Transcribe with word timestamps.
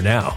now. 0.00 0.36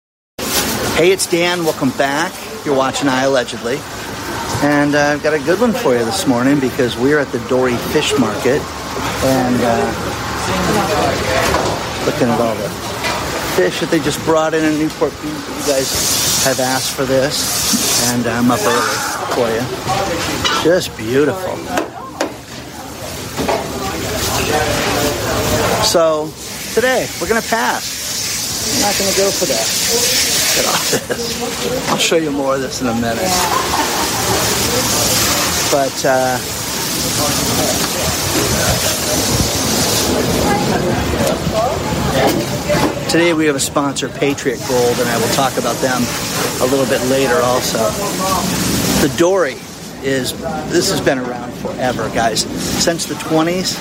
Hey, 0.95 1.11
it's 1.11 1.25
Dan. 1.25 1.63
Welcome 1.63 1.89
back. 1.91 2.31
You're 2.63 2.75
watching 2.75 3.07
iAllegedly. 3.07 3.79
And 4.63 4.93
uh, 4.93 4.99
I've 4.99 5.23
got 5.23 5.33
a 5.33 5.39
good 5.39 5.59
one 5.59 5.73
for 5.73 5.93
you 5.93 6.05
this 6.05 6.27
morning 6.27 6.59
because 6.59 6.95
we're 6.95 7.17
at 7.17 7.31
the 7.31 7.39
Dory 7.47 7.75
Fish 7.75 8.13
Market 8.19 8.61
and 9.23 9.55
uh, 9.61 9.87
looking 12.05 12.27
at 12.27 12.39
all 12.39 12.53
the 12.55 12.69
fish 13.55 13.79
that 13.79 13.87
they 13.89 13.99
just 13.99 14.23
brought 14.25 14.53
in 14.53 14.63
in 14.63 14.77
Newport 14.77 15.11
Beach. 15.23 15.31
You 15.31 15.65
guys 15.65 16.43
have 16.43 16.59
asked 16.59 16.93
for 16.93 17.05
this, 17.05 18.11
and 18.11 18.27
I'm 18.27 18.51
up 18.51 18.59
early 18.61 18.97
for 19.33 19.49
you. 19.49 19.63
Just 20.63 20.95
beautiful. 20.97 21.55
So 25.83 26.29
today 26.75 27.07
we're 27.19 27.29
gonna 27.29 27.41
pass. 27.41 28.75
I'm 28.75 28.81
not 28.81 28.99
gonna 28.99 29.17
go 29.17 29.31
for 29.31 29.45
that. 29.45 30.40
Get 30.55 30.67
off 30.67 31.07
this. 31.07 31.89
I'll 31.89 31.97
show 31.97 32.17
you 32.17 32.31
more 32.31 32.55
of 32.55 32.61
this 32.61 32.81
in 32.81 32.87
a 32.87 32.93
minute. 32.95 33.31
But 35.71 36.05
uh, 36.05 36.37
today 43.09 43.33
we 43.33 43.45
have 43.45 43.55
a 43.55 43.59
sponsor, 43.59 44.09
Patriot 44.09 44.59
Gold, 44.67 44.99
and 44.99 45.07
I 45.07 45.17
will 45.17 45.33
talk 45.35 45.57
about 45.57 45.77
them 45.77 46.01
a 46.59 46.65
little 46.65 46.85
bit 46.85 47.01
later 47.09 47.35
also. 47.43 47.77
The 48.99 49.13
Dory 49.17 49.55
is 50.03 50.33
this 50.69 50.91
has 50.91 50.99
been 50.99 51.19
around 51.19 51.53
forever, 51.53 52.09
guys, 52.09 52.41
since 52.83 53.05
the 53.05 53.13
20s, 53.15 53.77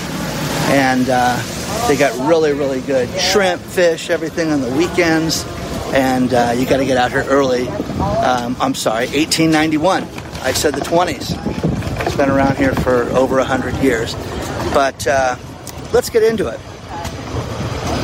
and 0.71 1.09
uh, 1.11 1.89
they 1.89 1.97
got 1.97 2.17
really, 2.29 2.53
really 2.53 2.81
good 2.83 3.09
shrimp, 3.19 3.61
fish, 3.61 4.11
everything 4.11 4.53
on 4.53 4.61
the 4.61 4.71
weekends, 4.77 5.45
and 5.93 6.33
uh, 6.33 6.55
you 6.57 6.67
got 6.67 6.79
to 6.79 6.85
get 6.85 6.97
out 6.97 7.11
here 7.11 7.25
early. 7.25 7.69
Um, 7.69 8.57
I'm 8.61 8.75
sorry, 8.75 9.07
1891. 9.07 10.05
I 10.43 10.53
said 10.53 10.75
the 10.75 10.81
20s. 10.81 12.07
It's 12.07 12.17
been 12.17 12.31
around 12.31 12.57
here 12.57 12.75
for 12.75 13.03
over 13.11 13.37
100 13.37 13.77
years, 13.83 14.15
but 14.73 15.07
uh, 15.07 15.37
let's 15.93 16.11
get 16.11 16.23
into 16.23 16.49
it. 16.49 16.61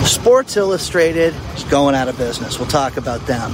Sports 0.07 0.57
Illustrated 0.57 1.35
is 1.55 1.65
going 1.65 1.95
out 1.95 2.09
of 2.09 2.17
business. 2.17 2.59
We'll 2.59 2.69
talk 2.69 2.97
about 2.97 3.27
them. 3.27 3.53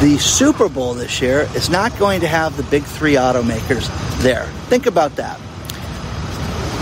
The 0.00 0.18
Super 0.18 0.68
Bowl 0.68 0.94
this 0.94 1.22
year 1.22 1.48
is 1.54 1.70
not 1.70 1.96
going 1.98 2.20
to 2.20 2.28
have 2.28 2.56
the 2.56 2.62
big 2.64 2.82
three 2.84 3.14
automakers 3.14 3.88
there. 4.22 4.44
Think 4.68 4.86
about 4.86 5.16
that. 5.16 5.38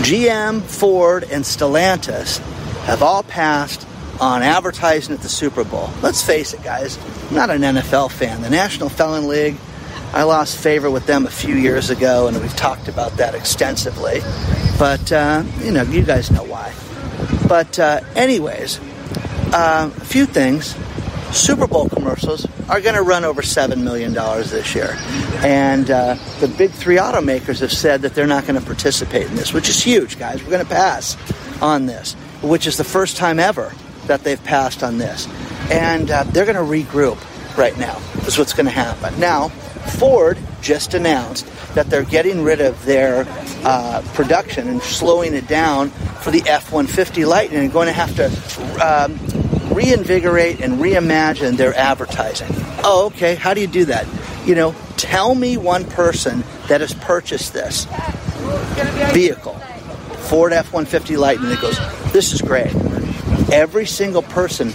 GM, 0.03 0.61
Ford, 0.61 1.23
and 1.23 1.43
Stellantis 1.43 2.39
have 2.85 3.01
all 3.01 3.23
passed 3.23 3.87
on 4.23 4.41
advertising 4.41 5.13
at 5.13 5.19
the 5.19 5.27
Super 5.27 5.65
Bowl. 5.65 5.89
Let's 6.01 6.25
face 6.25 6.53
it, 6.53 6.63
guys, 6.63 6.97
I'm 7.27 7.35
not 7.35 7.49
an 7.49 7.61
NFL 7.61 8.09
fan. 8.09 8.41
The 8.41 8.49
National 8.49 8.87
Felon 8.87 9.27
League, 9.27 9.57
I 10.13 10.23
lost 10.23 10.57
favor 10.57 10.89
with 10.89 11.05
them 11.05 11.25
a 11.25 11.29
few 11.29 11.55
years 11.55 11.89
ago, 11.89 12.27
and 12.27 12.39
we've 12.39 12.55
talked 12.55 12.87
about 12.87 13.17
that 13.17 13.35
extensively. 13.35 14.21
But, 14.79 15.11
uh, 15.11 15.43
you 15.59 15.71
know, 15.71 15.81
you 15.83 16.03
guys 16.03 16.31
know 16.31 16.45
why. 16.45 16.73
But, 17.49 17.77
uh, 17.77 17.99
anyways, 18.15 18.79
uh, 19.51 19.91
a 19.93 20.05
few 20.05 20.25
things. 20.25 20.73
Super 21.33 21.67
Bowl 21.67 21.89
commercials 21.89 22.47
are 22.69 22.79
going 22.79 22.95
to 22.95 23.01
run 23.01 23.25
over 23.25 23.41
$7 23.41 23.83
million 23.83 24.13
this 24.13 24.73
year. 24.73 24.95
And 25.43 25.91
uh, 25.91 26.15
the 26.39 26.47
big 26.47 26.71
three 26.71 26.95
automakers 26.95 27.59
have 27.59 27.73
said 27.73 28.03
that 28.03 28.15
they're 28.15 28.25
not 28.25 28.47
going 28.47 28.57
to 28.57 28.65
participate 28.65 29.27
in 29.27 29.35
this, 29.35 29.51
which 29.51 29.67
is 29.67 29.83
huge, 29.83 30.17
guys. 30.17 30.41
We're 30.41 30.51
going 30.51 30.63
to 30.63 30.71
pass 30.71 31.17
on 31.61 31.87
this, 31.87 32.13
which 32.41 32.67
is 32.67 32.77
the 32.77 32.85
first 32.85 33.17
time 33.17 33.37
ever 33.37 33.73
that 34.07 34.23
they've 34.23 34.43
passed 34.43 34.83
on 34.83 34.97
this. 34.97 35.27
And 35.71 36.11
uh, 36.11 36.23
they're 36.23 36.45
going 36.45 36.55
to 36.55 36.61
regroup 36.61 37.19
right 37.57 37.77
now, 37.77 38.01
is 38.25 38.37
what's 38.37 38.53
going 38.53 38.65
to 38.65 38.71
happen. 38.71 39.19
Now, 39.19 39.49
Ford 39.49 40.37
just 40.61 40.93
announced 40.93 41.45
that 41.75 41.89
they're 41.89 42.03
getting 42.03 42.43
rid 42.43 42.61
of 42.61 42.83
their 42.85 43.25
uh, 43.63 44.01
production 44.13 44.67
and 44.67 44.81
slowing 44.81 45.33
it 45.33 45.47
down 45.47 45.89
for 45.89 46.31
the 46.31 46.41
F 46.45 46.71
150 46.71 47.25
Lightning 47.25 47.59
and 47.59 47.71
going 47.71 47.87
to 47.87 47.93
have 47.93 48.15
to 48.15 48.27
um, 48.85 49.19
reinvigorate 49.73 50.61
and 50.61 50.79
reimagine 50.79 51.57
their 51.57 51.73
advertising. 51.75 52.47
Oh, 52.83 53.11
okay. 53.13 53.35
How 53.35 53.53
do 53.53 53.61
you 53.61 53.67
do 53.67 53.85
that? 53.85 54.07
You 54.45 54.55
know, 54.55 54.75
tell 54.97 55.35
me 55.35 55.57
one 55.57 55.85
person 55.85 56.43
that 56.67 56.81
has 56.81 56.93
purchased 56.93 57.53
this 57.53 57.85
vehicle, 59.13 59.53
Ford 60.29 60.53
F 60.53 60.73
150 60.73 61.17
Lightning, 61.17 61.49
that 61.49 61.61
goes, 61.61 61.77
This 62.13 62.33
is 62.33 62.41
great. 62.41 62.73
Every 63.53 63.85
single 63.85 64.23
person, 64.23 64.73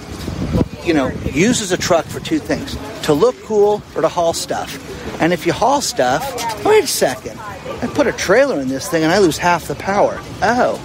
you 0.84 0.94
know, 0.94 1.08
uses 1.32 1.72
a 1.72 1.76
truck 1.76 2.06
for 2.06 2.20
two 2.20 2.38
things 2.38 2.76
to 3.02 3.12
look 3.12 3.36
cool 3.42 3.82
or 3.96 4.02
to 4.02 4.08
haul 4.08 4.32
stuff. 4.32 5.20
And 5.20 5.32
if 5.32 5.46
you 5.46 5.52
haul 5.52 5.80
stuff, 5.80 6.64
wait 6.64 6.84
a 6.84 6.86
second. 6.86 7.38
I 7.40 7.90
put 7.92 8.06
a 8.06 8.12
trailer 8.12 8.60
in 8.60 8.68
this 8.68 8.88
thing 8.88 9.02
and 9.02 9.12
I 9.12 9.18
lose 9.18 9.36
half 9.36 9.66
the 9.66 9.74
power. 9.74 10.16
Oh, 10.42 10.80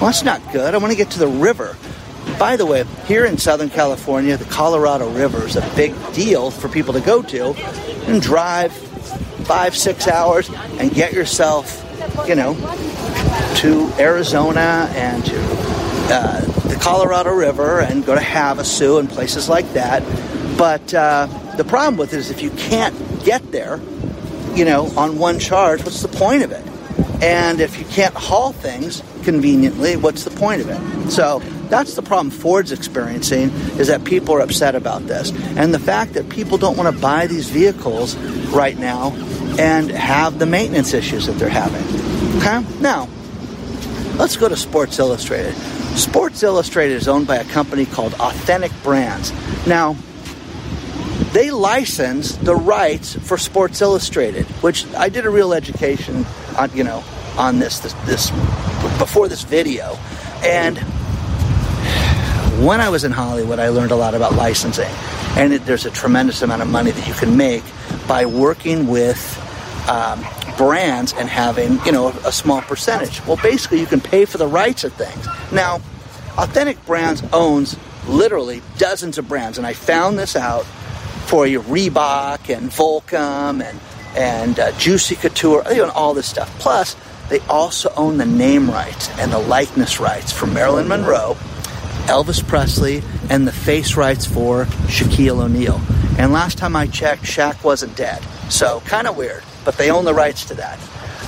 well, 0.00 0.06
that's 0.06 0.24
not 0.24 0.52
good. 0.52 0.74
I 0.74 0.78
want 0.78 0.90
to 0.90 0.96
get 0.96 1.10
to 1.12 1.18
the 1.20 1.28
river. 1.28 1.76
By 2.40 2.56
the 2.56 2.66
way, 2.66 2.84
here 3.06 3.24
in 3.24 3.38
Southern 3.38 3.70
California, 3.70 4.36
the 4.36 4.44
Colorado 4.44 5.08
River 5.10 5.46
is 5.46 5.54
a 5.54 5.72
big 5.76 5.94
deal 6.12 6.50
for 6.50 6.68
people 6.68 6.92
to 6.94 7.00
go 7.00 7.22
to 7.22 7.54
and 8.06 8.20
drive 8.20 8.72
five, 9.46 9.76
six 9.76 10.08
hours 10.08 10.50
and 10.78 10.92
get 10.92 11.12
yourself, 11.12 11.84
you 12.26 12.34
know, 12.34 12.54
to 13.56 13.90
Arizona 13.98 14.90
and 14.92 15.24
to 15.24 15.36
uh, 16.10 16.57
the 16.68 16.78
Colorado 16.80 17.34
River 17.34 17.80
and 17.80 18.04
go 18.04 18.14
to 18.14 18.20
Havasu 18.20 19.00
and 19.00 19.08
places 19.08 19.48
like 19.48 19.72
that. 19.72 20.02
But 20.58 20.92
uh, 20.92 21.26
the 21.56 21.64
problem 21.64 21.96
with 21.96 22.12
it 22.12 22.18
is 22.18 22.30
if 22.30 22.42
you 22.42 22.50
can't 22.50 23.24
get 23.24 23.52
there, 23.52 23.80
you 24.54 24.64
know, 24.64 24.86
on 24.96 25.18
one 25.18 25.38
charge, 25.38 25.82
what's 25.84 26.02
the 26.02 26.08
point 26.08 26.42
of 26.42 26.52
it? 26.52 26.64
And 27.22 27.60
if 27.60 27.78
you 27.78 27.84
can't 27.86 28.14
haul 28.14 28.52
things 28.52 29.02
conveniently, 29.24 29.96
what's 29.96 30.24
the 30.24 30.30
point 30.30 30.60
of 30.60 30.68
it? 30.68 31.10
So 31.10 31.40
that's 31.68 31.94
the 31.94 32.02
problem 32.02 32.30
Ford's 32.30 32.72
experiencing 32.72 33.50
is 33.78 33.88
that 33.88 34.04
people 34.04 34.34
are 34.34 34.40
upset 34.40 34.74
about 34.74 35.06
this. 35.06 35.32
And 35.56 35.72
the 35.72 35.78
fact 35.78 36.14
that 36.14 36.28
people 36.28 36.58
don't 36.58 36.76
want 36.76 36.94
to 36.94 37.00
buy 37.00 37.26
these 37.26 37.48
vehicles 37.48 38.16
right 38.48 38.78
now 38.78 39.12
and 39.58 39.90
have 39.90 40.38
the 40.38 40.46
maintenance 40.46 40.94
issues 40.94 41.26
that 41.26 41.32
they're 41.32 41.48
having. 41.48 41.82
Okay? 42.38 42.64
Now, 42.80 43.08
let's 44.16 44.36
go 44.36 44.48
to 44.48 44.56
Sports 44.56 44.98
Illustrated. 44.98 45.54
Sports 45.96 46.42
Illustrated 46.42 46.94
is 46.94 47.08
owned 47.08 47.26
by 47.26 47.36
a 47.36 47.44
company 47.44 47.86
called 47.86 48.14
Authentic 48.14 48.72
Brands. 48.82 49.32
Now, 49.66 49.96
they 51.32 51.50
license 51.50 52.36
the 52.36 52.54
rights 52.54 53.14
for 53.14 53.36
Sports 53.36 53.82
Illustrated, 53.82 54.46
which 54.62 54.86
I 54.94 55.08
did 55.08 55.26
a 55.26 55.30
real 55.30 55.52
education 55.52 56.24
on, 56.56 56.74
you 56.74 56.84
know, 56.84 57.04
on 57.36 57.58
this, 57.58 57.80
this, 57.80 57.92
this 58.04 58.30
before 58.98 59.28
this 59.28 59.42
video. 59.42 59.96
And 60.42 60.78
when 62.64 62.80
I 62.80 62.88
was 62.88 63.04
in 63.04 63.12
Hollywood, 63.12 63.58
I 63.58 63.68
learned 63.68 63.92
a 63.92 63.96
lot 63.96 64.14
about 64.14 64.34
licensing. 64.34 64.90
And 65.36 65.52
it, 65.52 65.66
there's 65.66 65.86
a 65.86 65.90
tremendous 65.90 66.42
amount 66.42 66.62
of 66.62 66.68
money 66.68 66.90
that 66.90 67.06
you 67.06 67.14
can 67.14 67.36
make 67.36 67.62
by 68.08 68.26
working 68.26 68.88
with 68.88 69.36
um, 69.88 70.24
brands 70.58 71.14
and 71.14 71.28
having, 71.28 71.78
you 71.86 71.92
know, 71.92 72.08
a, 72.26 72.32
small 72.32 72.60
percentage. 72.60 73.24
Well, 73.26 73.38
basically, 73.42 73.80
you 73.80 73.86
can 73.86 74.00
pay 74.00 74.26
for 74.26 74.36
the 74.36 74.46
rights 74.46 74.84
of 74.84 74.92
things. 74.92 75.26
Now, 75.52 75.76
Authentic 76.36 76.84
Brands 76.84 77.22
owns 77.32 77.76
literally 78.06 78.60
dozens 78.76 79.16
of 79.16 79.28
brands, 79.28 79.56
and 79.56 79.66
I 79.66 79.72
found 79.72 80.18
this 80.18 80.36
out 80.36 80.66
for 81.26 81.46
you 81.46 81.62
Reebok 81.62 82.54
and 82.54 82.70
Volcom 82.70 83.62
and 83.62 83.80
and 84.16 84.58
uh, 84.58 84.72
Juicy 84.78 85.14
Couture, 85.14 85.62
they 85.62 85.80
own 85.80 85.90
all 85.90 86.14
this 86.14 86.26
stuff. 86.26 86.48
Plus, 86.58 86.96
they 87.28 87.40
also 87.40 87.92
own 87.96 88.16
the 88.16 88.26
name 88.26 88.68
rights 88.68 89.10
and 89.18 89.32
the 89.32 89.38
likeness 89.38 90.00
rights 90.00 90.32
for 90.32 90.46
Marilyn 90.46 90.88
Monroe, 90.88 91.36
Elvis 92.06 92.46
Presley, 92.46 93.02
and 93.30 93.46
the 93.46 93.52
face 93.52 93.96
rights 93.96 94.26
for 94.26 94.64
Shaquille 94.86 95.44
O'Neal. 95.44 95.80
And 96.18 96.32
last 96.32 96.58
time 96.58 96.74
I 96.74 96.86
checked, 96.86 97.22
Shaq 97.22 97.62
wasn't 97.62 97.96
dead. 97.96 98.22
So, 98.48 98.80
kind 98.86 99.06
of 99.06 99.16
weird, 99.16 99.44
but 99.64 99.76
they 99.76 99.90
own 99.90 100.04
the 100.04 100.14
rights 100.14 100.44
to 100.46 100.54
that. 100.54 100.78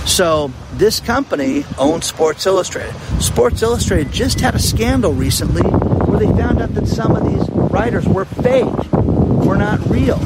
So, 0.07 0.53
this 0.75 0.99
company 0.99 1.65
owns 1.79 2.07
Sports 2.07 2.47
Illustrated. 2.47 2.95
Sports 3.21 3.63
Illustrated 3.63 4.13
just 4.13 4.41
had 4.41 4.55
a 4.55 4.59
scandal 4.59 5.13
recently 5.13 5.63
where 5.63 6.19
they 6.19 6.27
found 6.27 6.61
out 6.61 6.75
that 6.75 6.87
some 6.87 7.15
of 7.15 7.25
these 7.25 7.49
writers 7.51 8.07
were 8.09 8.25
fake. 8.25 8.93
were 8.93 9.57
not 9.57 9.79
real. 9.89 10.19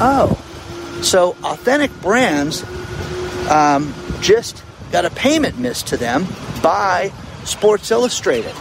Oh, 0.00 0.38
so 1.02 1.36
authentic 1.44 1.92
brands 2.00 2.64
um, 3.48 3.94
just 4.20 4.62
got 4.90 5.04
a 5.04 5.10
payment 5.10 5.58
missed 5.58 5.88
to 5.88 5.96
them 5.96 6.26
by 6.62 7.12
Sports 7.44 7.90
Illustrated. 7.90 8.54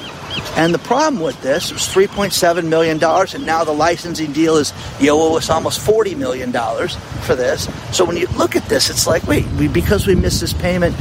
And 0.56 0.74
the 0.74 0.80
problem 0.80 1.24
with 1.24 1.42
this 1.42 1.72
was 1.72 1.82
$3.7 1.84 2.66
million, 2.66 3.02
and 3.02 3.46
now 3.46 3.64
the 3.64 3.72
licensing 3.72 4.32
deal 4.34 4.58
is 4.58 4.74
you 5.00 5.12
owe 5.12 5.38
us 5.38 5.50
almost 5.50 5.80
$40 5.86 6.18
million 6.18 6.52
for 6.52 7.36
this. 7.36 7.68
So 7.96 8.06
when 8.06 8.18
you 8.18 8.28
look 8.38 8.56
at 8.56 8.66
this, 8.66 8.90
it's 8.90 9.08
like, 9.08 9.24
wait, 9.28 9.46
we, 9.54 9.68
because 9.68 10.08
we 10.08 10.16
missed 10.16 10.42
this 10.42 10.54
payment, 10.54 10.96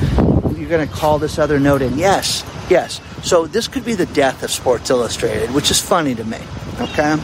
you're 0.56 0.68
going 0.68 0.86
to 0.86 0.94
call 0.94 1.18
this 1.18 1.38
other 1.38 1.58
note 1.58 1.82
in? 1.82 1.98
Yes, 1.98 2.44
yes. 2.70 3.00
So 3.22 3.46
this 3.46 3.66
could 3.66 3.84
be 3.84 3.94
the 3.94 4.06
death 4.06 4.42
of 4.42 4.50
Sports 4.50 4.90
Illustrated, 4.90 5.50
which 5.52 5.70
is 5.70 5.80
funny 5.80 6.14
to 6.14 6.24
me. 6.24 6.38
Okay? 6.80 7.16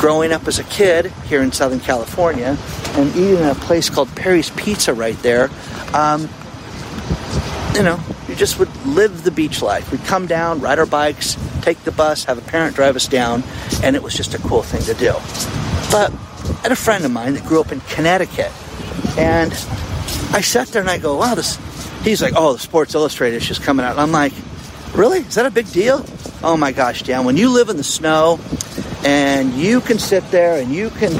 Growing 0.00 0.32
up 0.32 0.46
as 0.48 0.58
a 0.58 0.64
kid 0.64 1.06
here 1.26 1.42
in 1.42 1.52
Southern 1.52 1.80
California 1.80 2.56
and 2.92 3.14
eating 3.16 3.38
at 3.38 3.56
a 3.56 3.60
place 3.60 3.90
called 3.90 4.08
Perry's 4.16 4.50
Pizza 4.50 4.94
right 4.94 5.20
there, 5.22 5.50
um, 5.92 6.28
you 7.78 7.84
know, 7.84 8.00
you 8.26 8.34
just 8.34 8.58
would 8.58 8.74
live 8.84 9.22
the 9.22 9.30
beach 9.30 9.62
life. 9.62 9.92
We'd 9.92 10.04
come 10.04 10.26
down, 10.26 10.60
ride 10.60 10.80
our 10.80 10.86
bikes, 10.86 11.36
take 11.62 11.78
the 11.84 11.92
bus, 11.92 12.24
have 12.24 12.36
a 12.36 12.40
parent 12.40 12.74
drive 12.74 12.96
us 12.96 13.06
down, 13.06 13.44
and 13.84 13.94
it 13.94 14.02
was 14.02 14.16
just 14.16 14.34
a 14.34 14.38
cool 14.38 14.62
thing 14.62 14.82
to 14.82 14.94
do. 14.94 15.12
But 15.92 16.10
I 16.12 16.62
had 16.62 16.72
a 16.72 16.76
friend 16.76 17.04
of 17.04 17.12
mine 17.12 17.34
that 17.34 17.44
grew 17.44 17.60
up 17.60 17.70
in 17.70 17.80
Connecticut, 17.82 18.50
and 19.16 19.52
I 20.32 20.40
sat 20.40 20.66
there 20.68 20.82
and 20.82 20.90
I 20.90 20.98
go, 20.98 21.18
wow, 21.18 21.36
this. 21.36 21.56
He's 22.02 22.20
like, 22.20 22.34
oh, 22.36 22.54
the 22.54 22.58
Sports 22.58 22.96
Illustrated 22.96 23.36
is 23.36 23.46
just 23.46 23.62
coming 23.62 23.86
out. 23.86 23.92
And 23.92 24.00
I'm 24.00 24.12
like, 24.12 24.32
really? 24.92 25.20
Is 25.20 25.36
that 25.36 25.46
a 25.46 25.50
big 25.50 25.70
deal? 25.70 26.04
Oh 26.42 26.56
my 26.56 26.72
gosh, 26.72 27.04
Dan, 27.04 27.24
when 27.24 27.36
you 27.36 27.48
live 27.48 27.68
in 27.68 27.76
the 27.76 27.84
snow 27.84 28.40
and 29.04 29.52
you 29.54 29.80
can 29.80 30.00
sit 30.00 30.28
there 30.32 30.60
and 30.60 30.72
you 30.72 30.90
can 30.90 31.12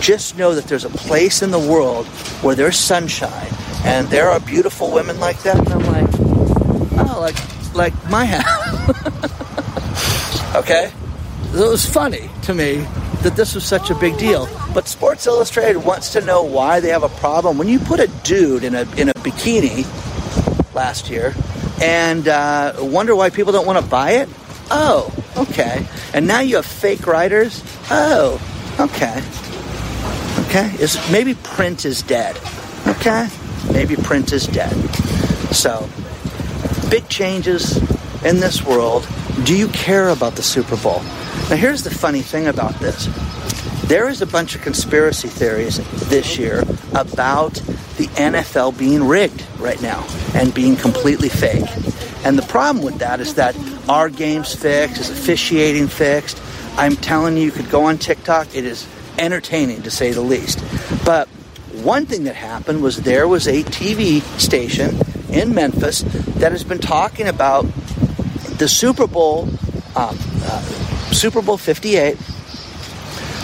just 0.00 0.38
know 0.38 0.54
that 0.54 0.64
there's 0.64 0.86
a 0.86 0.90
place 0.90 1.42
in 1.42 1.50
the 1.50 1.58
world 1.58 2.06
where 2.42 2.54
there's 2.54 2.78
sunshine 2.78 3.52
and 3.84 4.08
there 4.08 4.30
are 4.30 4.40
beautiful 4.40 4.90
women 4.90 5.20
like 5.20 5.40
that, 5.44 5.56
and 5.58 5.68
I'm 5.68 5.86
like, 5.86 6.05
like 7.26 7.74
like 7.74 8.10
my 8.10 8.24
house. 8.24 8.44
okay, 10.56 10.92
it 11.52 11.68
was 11.68 11.84
funny 11.84 12.30
to 12.42 12.54
me 12.54 12.86
that 13.22 13.34
this 13.34 13.54
was 13.54 13.64
such 13.64 13.90
a 13.90 13.94
big 13.96 14.16
deal. 14.16 14.48
But 14.72 14.86
Sports 14.86 15.26
Illustrated 15.26 15.78
wants 15.78 16.12
to 16.12 16.20
know 16.20 16.42
why 16.42 16.80
they 16.80 16.90
have 16.90 17.02
a 17.02 17.08
problem 17.08 17.58
when 17.58 17.68
you 17.68 17.78
put 17.78 18.00
a 18.00 18.06
dude 18.22 18.62
in 18.64 18.74
a 18.74 18.82
in 18.96 19.08
a 19.08 19.14
bikini 19.14 19.84
last 20.74 21.10
year, 21.10 21.34
and 21.82 22.28
uh, 22.28 22.74
wonder 22.78 23.16
why 23.16 23.30
people 23.30 23.52
don't 23.52 23.66
want 23.66 23.82
to 23.82 23.90
buy 23.90 24.12
it. 24.12 24.28
Oh, 24.70 25.12
okay. 25.36 25.86
And 26.12 26.26
now 26.26 26.40
you 26.40 26.56
have 26.56 26.66
fake 26.66 27.06
writers. 27.06 27.62
Oh, 27.90 28.40
okay. 28.78 29.22
Okay, 30.48 30.70
is 30.78 30.98
maybe 31.10 31.34
print 31.34 31.84
is 31.84 32.02
dead. 32.02 32.38
Okay, 32.86 33.28
maybe 33.72 33.96
print 33.96 34.32
is 34.32 34.46
dead. 34.46 34.74
So, 35.52 35.88
big 36.90 37.08
changes 37.08 37.76
in 38.24 38.40
this 38.40 38.64
world. 38.64 39.08
Do 39.44 39.56
you 39.56 39.68
care 39.68 40.08
about 40.08 40.36
the 40.36 40.42
Super 40.42 40.76
Bowl? 40.76 41.02
Now, 41.50 41.56
here's 41.56 41.82
the 41.82 41.90
funny 41.90 42.22
thing 42.22 42.46
about 42.46 42.74
this. 42.80 43.08
There 43.86 44.08
is 44.08 44.20
a 44.20 44.26
bunch 44.26 44.54
of 44.54 44.62
conspiracy 44.62 45.28
theories 45.28 45.78
this 46.08 46.38
year 46.38 46.60
about 46.94 47.54
the 47.98 48.08
NFL 48.16 48.76
being 48.76 49.06
rigged 49.06 49.44
right 49.58 49.80
now 49.80 50.06
and 50.34 50.52
being 50.52 50.76
completely 50.76 51.28
fake. 51.28 51.68
And 52.24 52.36
the 52.36 52.46
problem 52.48 52.84
with 52.84 52.98
that 52.98 53.20
is 53.20 53.34
that 53.34 53.56
our 53.88 54.08
game's 54.08 54.54
fixed, 54.54 55.00
is 55.00 55.10
officiating 55.10 55.86
fixed. 55.86 56.40
I'm 56.76 56.96
telling 56.96 57.36
you, 57.36 57.44
you 57.44 57.52
could 57.52 57.70
go 57.70 57.84
on 57.84 57.98
TikTok. 57.98 58.54
It 58.54 58.64
is 58.64 58.86
entertaining 59.18 59.82
to 59.82 59.90
say 59.90 60.12
the 60.12 60.20
least. 60.20 60.62
But 61.04 61.28
one 61.82 62.06
thing 62.06 62.24
that 62.24 62.34
happened 62.34 62.82
was 62.82 63.02
there 63.02 63.28
was 63.28 63.46
a 63.46 63.62
TV 63.62 64.20
station 64.40 64.98
in 65.30 65.54
Memphis 65.54 66.02
that 66.38 66.52
has 66.52 66.64
been 66.64 66.78
talking 66.78 67.28
about 67.28 67.64
the 68.58 68.68
Super 68.68 69.06
Bowl, 69.06 69.48
um, 69.94 70.18
uh, 70.42 70.62
Super 71.12 71.42
Bowl 71.42 71.58
58, 71.58 72.16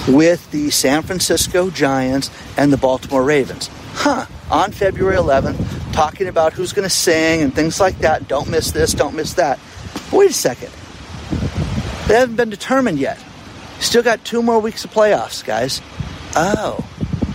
with 0.08 0.50
the 0.50 0.70
San 0.70 1.02
Francisco 1.02 1.70
Giants 1.70 2.30
and 2.56 2.72
the 2.72 2.76
Baltimore 2.76 3.22
Ravens. 3.22 3.70
Huh, 3.94 4.26
on 4.50 4.72
February 4.72 5.16
11th, 5.16 5.92
talking 5.92 6.28
about 6.28 6.52
who's 6.52 6.72
going 6.72 6.88
to 6.88 6.94
sing 6.94 7.42
and 7.42 7.54
things 7.54 7.78
like 7.78 7.98
that. 7.98 8.26
Don't 8.26 8.48
miss 8.48 8.70
this, 8.70 8.94
don't 8.94 9.14
miss 9.14 9.34
that. 9.34 9.58
Wait 10.10 10.30
a 10.30 10.34
second. 10.34 10.72
They 12.08 12.14
haven't 12.14 12.36
been 12.36 12.50
determined 12.50 12.98
yet. 12.98 13.22
Still 13.80 14.02
got 14.02 14.24
two 14.24 14.42
more 14.42 14.58
weeks 14.58 14.84
of 14.84 14.92
playoffs, 14.92 15.44
guys. 15.44 15.80
Oh, 16.34 16.84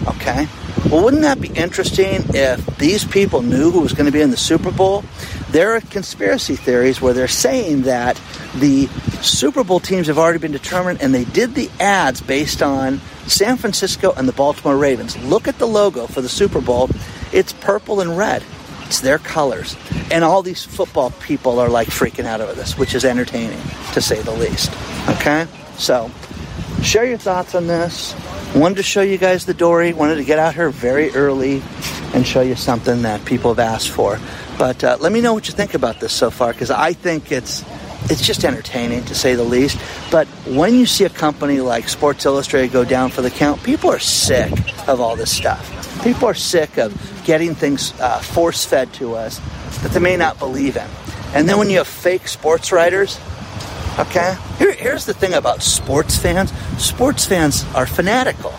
okay. 0.07 0.47
Well, 0.85 1.03
wouldn't 1.03 1.23
that 1.23 1.41
be 1.41 1.49
interesting 1.49 2.23
if 2.29 2.65
these 2.77 3.03
people 3.03 3.41
knew 3.41 3.71
who 3.71 3.81
was 3.81 3.93
going 3.93 4.05
to 4.05 4.11
be 4.11 4.21
in 4.21 4.31
the 4.31 4.37
Super 4.37 4.71
Bowl? 4.71 5.03
There 5.49 5.75
are 5.75 5.81
conspiracy 5.81 6.55
theories 6.55 7.01
where 7.01 7.13
they're 7.13 7.27
saying 7.27 7.83
that 7.83 8.21
the 8.55 8.87
Super 9.21 9.63
Bowl 9.63 9.79
teams 9.79 10.07
have 10.07 10.17
already 10.17 10.39
been 10.39 10.51
determined 10.51 11.01
and 11.01 11.13
they 11.13 11.25
did 11.25 11.55
the 11.55 11.69
ads 11.79 12.21
based 12.21 12.61
on 12.61 13.01
San 13.25 13.57
Francisco 13.57 14.13
and 14.15 14.27
the 14.27 14.33
Baltimore 14.33 14.77
Ravens. 14.77 15.17
Look 15.23 15.47
at 15.47 15.57
the 15.57 15.67
logo 15.67 16.07
for 16.07 16.21
the 16.21 16.29
Super 16.29 16.61
Bowl. 16.61 16.89
It's 17.33 17.51
purple 17.51 17.99
and 17.99 18.17
red. 18.17 18.43
It's 18.85 19.01
their 19.01 19.17
colors. 19.17 19.75
And 20.11 20.23
all 20.23 20.41
these 20.41 20.63
football 20.63 21.11
people 21.11 21.59
are 21.59 21.69
like 21.69 21.89
freaking 21.89 22.25
out 22.25 22.39
over 22.39 22.53
this, 22.53 22.77
which 22.77 22.95
is 22.95 23.03
entertaining 23.03 23.59
to 23.93 24.01
say 24.01 24.21
the 24.21 24.31
least. 24.31 24.71
Okay? 25.09 25.47
So, 25.77 26.09
share 26.81 27.05
your 27.05 27.17
thoughts 27.17 27.53
on 27.53 27.67
this. 27.67 28.15
Wanted 28.57 28.77
to 28.77 28.83
show 28.83 29.01
you 29.01 29.19
guys 29.19 29.45
the 29.45 29.53
dory. 29.53 29.93
Wanted 29.93 30.15
to 30.15 30.23
get 30.23 30.39
out 30.39 30.55
here 30.55 30.71
very 30.71 31.11
early 31.11 31.61
and 32.15 32.25
show 32.25 32.41
you 32.41 32.55
something 32.55 33.03
that 33.03 33.23
people 33.23 33.53
have 33.53 33.59
asked 33.59 33.89
for. 33.91 34.19
But 34.57 34.83
uh, 34.83 34.97
let 34.99 35.11
me 35.11 35.21
know 35.21 35.35
what 35.35 35.47
you 35.47 35.53
think 35.53 35.75
about 35.75 35.99
this 35.99 36.11
so 36.11 36.31
far, 36.31 36.53
because 36.53 36.71
I 36.71 36.93
think 36.93 37.31
it's 37.31 37.63
it's 38.09 38.25
just 38.25 38.43
entertaining 38.43 39.05
to 39.05 39.13
say 39.15 39.35
the 39.35 39.43
least. 39.43 39.79
But 40.09 40.25
when 40.47 40.73
you 40.73 40.87
see 40.87 41.03
a 41.03 41.09
company 41.09 41.61
like 41.61 41.87
Sports 41.87 42.25
Illustrated 42.25 42.71
go 42.71 42.83
down 42.83 43.11
for 43.11 43.21
the 43.21 43.29
count, 43.29 43.61
people 43.61 43.91
are 43.91 43.99
sick 43.99 44.51
of 44.87 44.99
all 44.99 45.15
this 45.15 45.31
stuff. 45.31 46.03
People 46.03 46.27
are 46.27 46.33
sick 46.33 46.79
of 46.79 46.91
getting 47.25 47.53
things 47.53 47.93
uh, 47.99 48.17
force 48.19 48.65
fed 48.65 48.91
to 48.93 49.13
us 49.13 49.39
that 49.83 49.91
they 49.91 49.99
may 49.99 50.17
not 50.17 50.39
believe 50.39 50.77
in. 50.77 50.87
And 51.35 51.47
then 51.47 51.59
when 51.59 51.69
you 51.69 51.77
have 51.77 51.87
fake 51.87 52.27
sports 52.27 52.71
writers, 52.71 53.19
okay, 53.99 54.35
here's 54.87 55.05
the 55.05 55.13
thing 55.13 55.33
about 55.33 55.61
sports 55.61 56.17
fans 56.17 56.49
sports 56.81 57.25
fans 57.25 57.65
are 57.75 57.85
fanatical. 57.85 58.53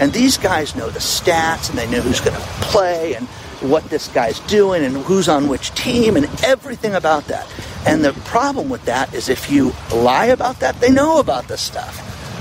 And 0.00 0.10
these 0.14 0.38
guys 0.38 0.74
know 0.74 0.88
the 0.88 0.98
stats 0.98 1.68
and 1.68 1.78
they 1.78 1.86
know 1.90 2.00
who's 2.00 2.20
going 2.20 2.34
to 2.34 2.42
play 2.62 3.14
and 3.14 3.26
what 3.60 3.84
this 3.90 4.08
guy's 4.08 4.40
doing 4.40 4.82
and 4.82 4.96
who's 4.96 5.28
on 5.28 5.46
which 5.46 5.74
team 5.74 6.16
and 6.16 6.24
everything 6.42 6.94
about 6.94 7.26
that. 7.26 7.46
And 7.86 8.02
the 8.02 8.14
problem 8.24 8.70
with 8.70 8.82
that 8.86 9.12
is 9.12 9.28
if 9.28 9.50
you 9.50 9.74
lie 9.94 10.26
about 10.26 10.60
that, 10.60 10.80
they 10.80 10.90
know 10.90 11.20
about 11.20 11.48
this 11.48 11.60
stuff. 11.60 11.94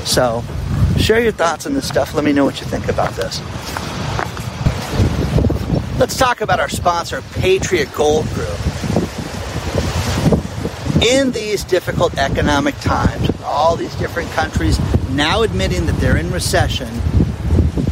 So 0.08 0.42
share 0.98 1.20
your 1.20 1.34
thoughts 1.34 1.66
on 1.66 1.74
this 1.74 1.88
stuff. 1.88 2.14
Let 2.14 2.24
me 2.24 2.32
know 2.32 2.46
what 2.46 2.62
you 2.62 2.66
think 2.68 2.88
about 2.88 3.12
this. 3.12 3.42
Let's 6.00 6.18
talk 6.18 6.40
about 6.40 6.62
our 6.62 6.70
sponsor, 6.70 7.22
Patriot 7.34 7.94
Gold 7.94 8.26
Group. 8.30 8.58
In 11.04 11.34
these 11.34 11.66
difficult 11.66 12.18
economic 12.18 12.76
times, 12.78 13.33
all 13.54 13.76
these 13.76 13.96
different 13.96 14.30
countries 14.32 14.80
now 15.12 15.44
admitting 15.44 15.86
that 15.86 15.96
they're 16.00 16.18
in 16.18 16.32
recession, 16.32 16.90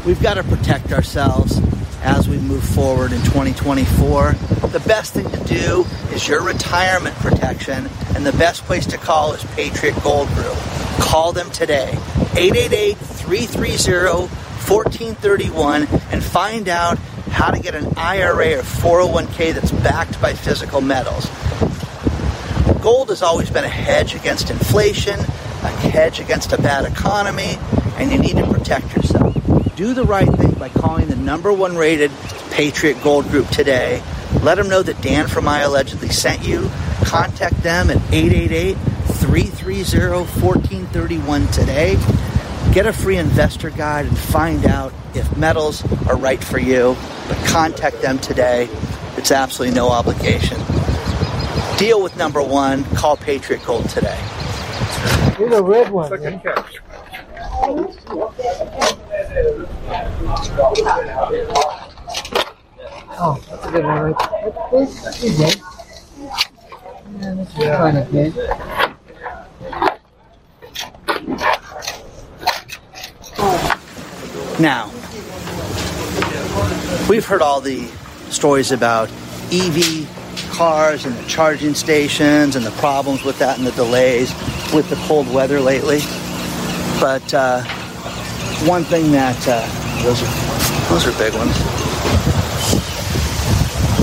we've 0.06 0.22
got 0.22 0.34
to 0.34 0.44
protect 0.44 0.92
ourselves 0.92 1.62
as 2.02 2.28
we 2.28 2.38
move 2.38 2.64
forward 2.64 3.12
in 3.12 3.22
2024. 3.22 4.34
The 4.72 4.84
best 4.88 5.14
thing 5.14 5.30
to 5.30 5.44
do 5.44 5.86
is 6.14 6.28
your 6.28 6.42
retirement 6.42 7.16
protection, 7.18 7.88
and 8.16 8.26
the 8.26 8.32
best 8.34 8.64
place 8.64 8.86
to 8.88 8.98
call 8.98 9.34
is 9.34 9.44
Patriot 9.56 9.96
Gold 10.02 10.30
Group. 10.30 10.56
Call 11.00 11.32
them 11.32 11.52
today, 11.52 11.92
888 12.36 12.98
330 12.98 14.28
1431, 14.68 15.88
and 16.12 16.24
find 16.24 16.70
out 16.70 16.98
how 17.30 17.52
to 17.52 17.60
get 17.60 17.76
an 17.76 17.94
IRA 17.98 18.60
or 18.60 18.62
401k 18.62 19.54
that's 19.54 19.72
backed 19.72 20.22
by 20.22 20.34
physical 20.34 20.82
metals. 20.82 21.30
Gold 22.82 23.10
has 23.10 23.22
always 23.22 23.50
been 23.50 23.64
a 23.64 23.70
hedge 23.70 24.16
against 24.16 24.50
inflation, 24.50 25.20
a 25.64 25.70
hedge 25.70 26.20
against 26.20 26.54
a 26.54 26.62
bad 26.62 26.86
economy, 26.86 27.58
and 27.98 28.12
you 28.12 28.18
need 28.18 28.38
to 28.38 28.48
protect 28.52 28.96
yourself. 28.96 29.36
Do 29.76 29.94
the 29.94 30.04
right 30.04 30.28
thing 30.28 30.52
by 30.54 30.70
calling 30.70 31.08
the 31.08 31.16
number 31.16 31.52
one 31.52 31.78
rated 31.78 32.12
Patriot 32.52 33.02
Gold 33.04 33.28
Group 33.30 33.48
today. 33.50 34.04
Let 34.42 34.56
them 34.56 34.70
know 34.70 34.84
that 34.84 35.02
Dan 35.02 35.28
from 35.28 35.46
iAllegedly 35.46 36.12
sent 36.12 36.48
you. 36.48 36.70
Contact 37.06 37.62
them 37.64 37.90
at 37.90 37.98
888 38.14 38.78
330 39.22 40.42
1431 40.42 41.48
today. 41.48 41.98
Get 42.74 42.86
a 42.86 42.94
free 42.94 43.18
investor 43.18 43.70
guide 43.70 44.06
and 44.06 44.18
find 44.18 44.66
out 44.66 44.94
if 45.14 45.36
metals 45.38 45.84
are 46.08 46.16
right 46.16 46.44
for 46.44 46.60
you. 46.60 46.96
But 47.28 47.38
contact 47.48 48.02
them 48.02 48.20
today. 48.20 48.70
It's 49.18 49.32
absolutely 49.32 49.76
no 49.76 49.90
obligation. 49.90 50.58
Deal 51.78 52.02
with 52.02 52.16
number 52.18 52.42
one. 52.42 52.84
Call 52.96 53.18
Patriot 53.18 53.64
Gold 53.66 53.90
today. 53.90 54.20
Here's 55.38 55.54
a 55.54 55.64
red 55.64 55.90
one. 55.92 56.12
Oh, 63.24 63.40
that's 63.50 63.66
a 63.66 63.72
good 63.72 63.86
one 63.86 64.00
right 64.00 64.16
there. 64.72 64.86
He's 64.86 65.38
dead. 65.38 65.62
Yeah, 67.20 67.34
this 67.36 67.48
is 67.50 67.54
kind 67.56 67.98
of 67.98 68.12
good. 68.12 68.34
Now, 74.60 74.92
we've 77.10 77.26
heard 77.26 77.42
all 77.42 77.62
the 77.62 77.88
stories 78.30 78.72
about 78.72 79.10
EV 79.52 80.08
cars 80.52 81.06
and 81.06 81.16
the 81.16 81.28
charging 81.28 81.74
stations 81.74 82.56
and 82.56 82.66
the 82.66 82.72
problems 82.72 83.24
with 83.24 83.40
that 83.40 83.58
and 83.58 83.66
the 83.66 83.72
delays 83.72 84.34
with 84.74 84.90
the 84.90 84.96
cold 85.08 85.32
weather 85.34 85.60
lately. 85.60 86.00
But 87.00 87.34
uh, 87.34 87.64
one 88.66 88.84
thing 88.84 89.12
that 89.12 89.38
uh, 89.48 90.04
those 90.04 90.22
are 90.22 90.90
those 90.90 91.08
are 91.08 91.18
big 91.18 91.34
ones. 91.34 91.58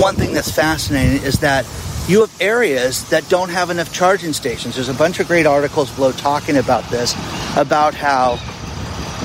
One 0.01 0.15
thing 0.15 0.33
that's 0.33 0.51
fascinating 0.51 1.23
is 1.23 1.41
that 1.41 1.67
you 2.09 2.21
have 2.21 2.41
areas 2.41 3.09
that 3.11 3.29
don't 3.29 3.51
have 3.51 3.71
enough 3.71 3.93
charging 3.93 4.33
stations. 4.33 4.75
There's 4.75 4.89
a 4.89 4.95
bunch 4.95 5.21
of 5.21 5.27
great 5.27 5.45
articles 5.45 5.91
below 5.91 6.13
talking 6.13 6.57
about 6.57 6.89
this, 6.91 7.13
about 7.57 7.95
how 7.95 8.39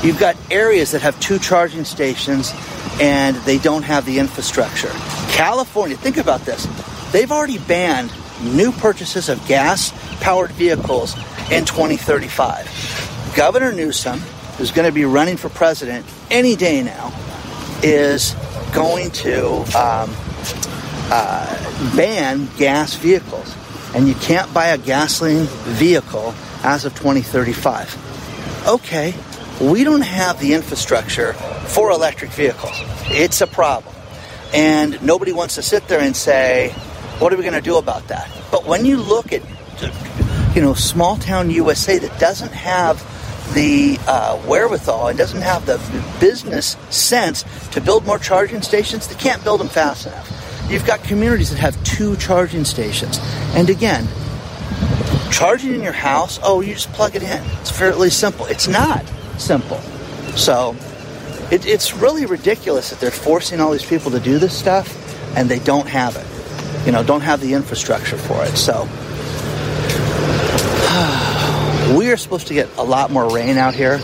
you've 0.04 0.20
got 0.20 0.36
areas 0.52 0.92
that 0.92 1.02
have 1.02 1.20
two 1.20 1.40
charging 1.40 1.86
stations 1.86 2.54
and 3.00 3.36
they 3.38 3.58
don't 3.58 3.84
have 3.84 4.06
the 4.06 4.20
infrastructure. 4.20 4.92
California, 5.30 5.96
think 5.96 6.18
about 6.18 6.42
this. 6.42 6.68
They've 7.12 7.32
already 7.32 7.58
banned 7.60 8.12
new 8.42 8.72
purchases 8.72 9.30
of 9.30 9.46
gas 9.48 9.92
powered 10.20 10.52
vehicles 10.52 11.16
in 11.52 11.66
2035. 11.66 13.34
Governor 13.36 13.72
Newsom, 13.72 14.20
who's 14.58 14.72
going 14.72 14.88
to 14.88 14.94
be 14.94 15.06
running 15.06 15.38
for 15.38 15.50
president 15.50 16.06
any 16.30 16.56
day 16.56 16.84
now, 16.84 17.12
is 17.82 18.36
going 18.74 19.12
to 19.12 19.58
um, 19.78 20.10
uh, 21.12 21.96
ban 21.96 22.48
gas 22.58 22.96
vehicles. 22.96 23.56
And 23.96 24.08
you 24.08 24.16
can't 24.16 24.52
buy 24.54 24.68
a 24.68 24.78
gasoline 24.78 25.46
vehicle 25.76 26.34
as 26.64 26.86
of 26.86 26.94
2035. 26.96 28.68
Okay, 28.68 29.14
we 29.62 29.84
don't 29.84 30.02
have 30.02 30.40
the 30.40 30.54
infrastructure 30.54 31.34
for 31.34 31.92
electric 31.92 32.32
vehicles. 32.32 32.74
It's 33.08 33.42
a 33.42 33.48
problem. 33.48 33.94
And 34.54 35.02
nobody 35.04 35.32
wants 35.34 35.56
to 35.56 35.62
sit 35.62 35.88
there 35.88 36.00
and 36.00 36.16
say, 36.16 36.70
what 37.20 37.34
are 37.34 37.38
we 37.38 37.44
going 37.44 37.54
to 37.54 37.62
do 37.62 37.78
about 37.78 38.08
that? 38.08 38.30
But 38.52 38.66
when 38.66 38.86
you 38.86 38.98
look 38.98 39.32
at, 39.34 39.42
you 40.56 40.62
know, 40.62 40.74
small 40.74 41.18
town 41.18 41.50
USA 41.50 41.98
that 41.98 42.20
doesn't 42.20 42.52
have 42.52 43.02
the 43.54 43.98
uh, 44.08 44.38
wherewithal 44.48 45.08
and 45.08 45.18
doesn't 45.18 45.42
have 45.42 45.66
the 45.66 45.78
business 46.20 46.78
sense 46.90 47.44
to 47.72 47.82
build 47.82 48.06
more 48.06 48.18
charging 48.18 48.62
stations, 48.62 49.08
they 49.08 49.16
can't 49.16 49.44
build 49.44 49.60
them 49.60 49.68
fast 49.68 50.08
enough. 50.08 50.30
You've 50.70 50.86
got 50.86 51.04
communities 51.04 51.50
that 51.50 51.60
have 51.60 51.82
two 51.84 52.16
charging 52.18 52.66
stations. 52.66 53.20
And 53.54 53.70
again, 53.70 54.08
charging 55.32 55.76
in 55.76 55.84
your 55.84 55.94
house, 55.94 56.40
oh, 56.42 56.62
you 56.62 56.74
just 56.74 56.92
plug 56.94 57.16
it 57.16 57.24
in. 57.24 57.44
It's 57.60 57.72
fairly 57.72 58.10
simple. 58.10 58.46
It's 58.46 58.68
not 58.68 59.06
simple. 59.38 59.80
So 60.36 60.76
it, 61.52 61.66
it's 61.66 61.94
really 61.94 62.26
ridiculous 62.26 62.90
that 62.92 63.00
they're 63.00 63.12
forcing 63.12 63.60
all 63.60 63.72
these 63.72 63.86
people 63.86 64.12
to 64.12 64.20
do 64.20 64.40
this 64.40 64.58
stuff 64.58 65.00
and 65.36 65.50
they 65.50 65.60
don't 65.60 65.88
have 65.88 66.16
it. 66.16 66.86
You 66.86 66.92
know, 66.92 67.04
don't 67.04 67.22
have 67.22 67.42
the 67.42 67.54
infrastructure 67.54 68.18
for 68.18 68.44
it. 68.46 68.56
So 68.56 68.88
we 71.98 72.12
are 72.12 72.18
supposed 72.18 72.48
to 72.48 72.54
get 72.54 72.70
a 72.78 72.84
lot 72.84 73.12
more 73.12 73.34
rain 73.34 73.58
out 73.58 73.74
here 73.74 74.00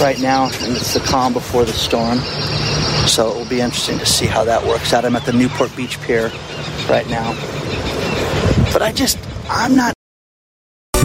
right 0.00 0.18
now, 0.20 0.44
and 0.44 0.76
it's 0.76 0.94
the 0.94 1.00
calm 1.00 1.32
before 1.32 1.64
the 1.64 1.72
storm. 1.72 2.18
So 3.08 3.30
it 3.30 3.36
will 3.36 3.48
be 3.48 3.60
interesting 3.60 3.98
to 3.98 4.06
see 4.06 4.26
how 4.26 4.44
that 4.44 4.64
works 4.64 4.92
out. 4.92 5.04
I'm 5.04 5.16
at 5.16 5.24
the 5.24 5.32
Newport 5.32 5.74
Beach 5.76 6.00
Pier 6.02 6.30
right 6.88 7.08
now. 7.08 7.32
But 8.72 8.82
I 8.82 8.92
just, 8.92 9.18
I'm 9.48 9.74
not 9.74 9.97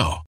now. 0.00 0.29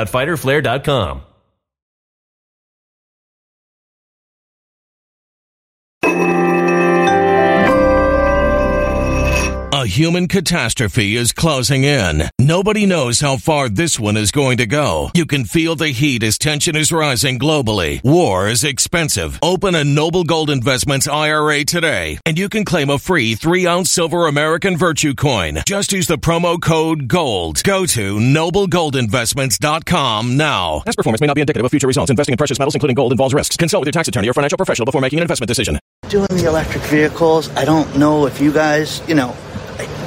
A 0.00 1.29
human 9.90 10.28
catastrophe 10.28 11.16
is 11.16 11.32
closing 11.32 11.82
in. 11.84 12.22
Nobody 12.38 12.86
knows 12.86 13.20
how 13.20 13.36
far 13.36 13.68
this 13.68 13.98
one 13.98 14.16
is 14.16 14.30
going 14.30 14.58
to 14.58 14.66
go. 14.66 15.10
You 15.14 15.26
can 15.26 15.44
feel 15.44 15.74
the 15.74 15.88
heat 15.88 16.22
as 16.22 16.38
tension 16.38 16.76
is 16.76 16.92
rising 16.92 17.40
globally. 17.40 18.02
War 18.04 18.46
is 18.48 18.62
expensive. 18.62 19.40
Open 19.42 19.74
a 19.74 19.82
Noble 19.82 20.22
Gold 20.24 20.48
Investments 20.48 21.08
IRA 21.08 21.64
today, 21.64 22.20
and 22.24 22.38
you 22.38 22.48
can 22.48 22.64
claim 22.64 22.88
a 22.88 22.98
free 22.98 23.34
three 23.34 23.66
ounce 23.66 23.90
silver 23.90 24.28
American 24.28 24.76
Virtue 24.76 25.12
coin. 25.14 25.58
Just 25.66 25.92
use 25.92 26.06
the 26.06 26.18
promo 26.18 26.62
code 26.62 27.08
GOLD. 27.08 27.64
Go 27.64 27.84
to 27.86 28.16
noblegoldinvestments.com 28.16 30.36
now. 30.36 30.82
Past 30.86 30.96
performance 30.96 31.20
may 31.20 31.26
not 31.26 31.34
be 31.34 31.40
indicative 31.40 31.64
of 31.64 31.72
future 31.72 31.88
results. 31.88 32.10
Investing 32.10 32.34
in 32.34 32.38
precious 32.38 32.60
metals, 32.60 32.76
including 32.76 32.94
gold, 32.94 33.10
involves 33.12 33.34
risks. 33.34 33.56
Consult 33.56 33.80
with 33.80 33.88
your 33.88 33.92
tax 33.92 34.06
attorney 34.08 34.28
or 34.28 34.34
financial 34.34 34.56
professional 34.56 34.86
before 34.86 35.00
making 35.00 35.18
an 35.18 35.24
investment 35.24 35.48
decision. 35.48 35.80
Doing 36.08 36.28
the 36.30 36.46
electric 36.46 36.84
vehicles, 36.84 37.50
I 37.56 37.64
don't 37.64 37.96
know 37.96 38.26
if 38.26 38.40
you 38.40 38.52
guys, 38.52 39.02
you 39.08 39.14
know, 39.14 39.34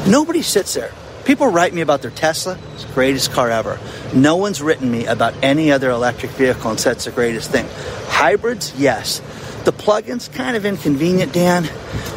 nobody 0.07 0.41
sits 0.41 0.73
there. 0.73 0.91
People 1.25 1.47
write 1.47 1.73
me 1.73 1.81
about 1.81 2.01
their 2.01 2.11
Tesla. 2.11 2.57
It's 2.73 2.83
the 2.83 2.93
greatest 2.93 3.31
car 3.31 3.49
ever. 3.49 3.79
No 4.13 4.35
one's 4.35 4.61
written 4.61 4.91
me 4.91 5.05
about 5.05 5.33
any 5.41 5.71
other 5.71 5.89
electric 5.89 6.31
vehicle 6.33 6.71
and 6.71 6.79
said 6.79 6.97
it's 6.97 7.05
the 7.05 7.11
greatest 7.11 7.49
thing. 7.49 7.65
Hybrids, 8.07 8.73
yes. 8.77 9.21
The 9.63 9.71
plug-ins, 9.71 10.27
kind 10.27 10.57
of 10.57 10.65
inconvenient, 10.65 11.31
Dan, 11.31 11.69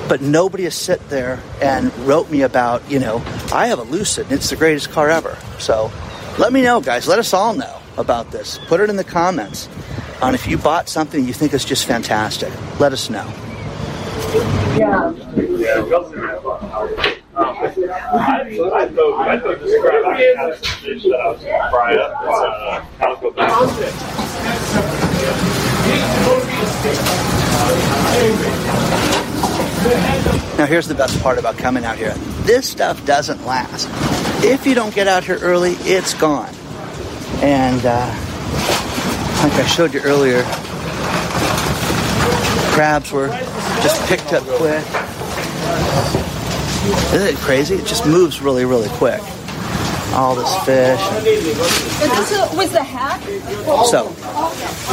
but 0.09 0.21
nobody 0.21 0.65
has 0.65 0.75
sit 0.75 1.09
there 1.09 1.41
and 1.63 1.97
wrote 1.99 2.29
me 2.31 2.43
about, 2.43 2.91
you 2.91 2.99
know, 2.99 3.23
I 3.53 3.69
have 3.69 3.79
a 3.79 3.85
Lucid 3.85 4.25
and 4.25 4.35
it's 4.35 4.51
the 4.51 4.57
greatest 4.57 4.91
car 4.91 5.09
ever. 5.09 5.39
So 5.61 5.93
let 6.39 6.53
me 6.53 6.63
know, 6.63 6.81
guys. 6.81 7.07
Let 7.07 7.21
us 7.21 7.33
all 7.33 7.55
know 7.55 7.81
about 7.97 8.33
this. 8.33 8.59
Put 8.67 8.81
it 8.81 8.91
in 8.91 8.97
the 8.97 9.05
comments 9.05 9.69
on 10.21 10.35
if 10.35 10.49
you 10.49 10.59
bought 10.59 10.89
something 10.89 11.25
you 11.25 11.33
think 11.33 11.55
is 11.55 11.65
just 11.65 11.85
fantastic. 11.87 12.53
Let 12.81 12.93
us 12.93 13.09
know. 13.09 13.33
Yeah. 14.77 15.13
I 18.73 18.89
thought, 18.89 19.57
up. 21.99 22.17
Now, 30.59 30.67
here's 30.67 30.89
the 30.89 30.95
best 30.95 31.23
part 31.23 31.39
about 31.39 31.59
coming 31.59 31.85
out 31.85 31.97
here 31.97 32.15
this 32.47 32.69
stuff 32.69 33.05
doesn't 33.05 33.45
last. 33.45 33.89
If 34.45 34.67
you 34.67 34.75
don't 34.75 34.95
get 34.95 35.09
out 35.09 35.25
here 35.25 35.39
early, 35.39 35.73
it's 35.81 36.15
gone. 36.15 36.55
And 37.43 37.85
uh, 37.85 38.07
like 39.43 39.53
I 39.53 39.67
showed 39.67 39.93
you 39.93 40.01
earlier, 40.01 40.43
crabs 42.73 43.11
were 43.11 43.29
just 43.83 44.01
picked 44.07 44.33
up 44.33 44.43
quick. 44.45 44.85
Isn't 47.15 47.27
it 47.29 47.37
crazy? 47.37 47.75
It 47.77 47.87
just 47.87 48.07
moves 48.07 48.41
really, 48.41 48.65
really 48.65 48.89
quick. 48.91 49.21
All 50.15 50.35
this 50.35 50.55
fish. 50.65 51.01
Is 51.27 52.31
this 52.31 52.55
with 52.57 52.73
the 52.73 52.83
hat? 52.83 53.21
So, 53.87 54.11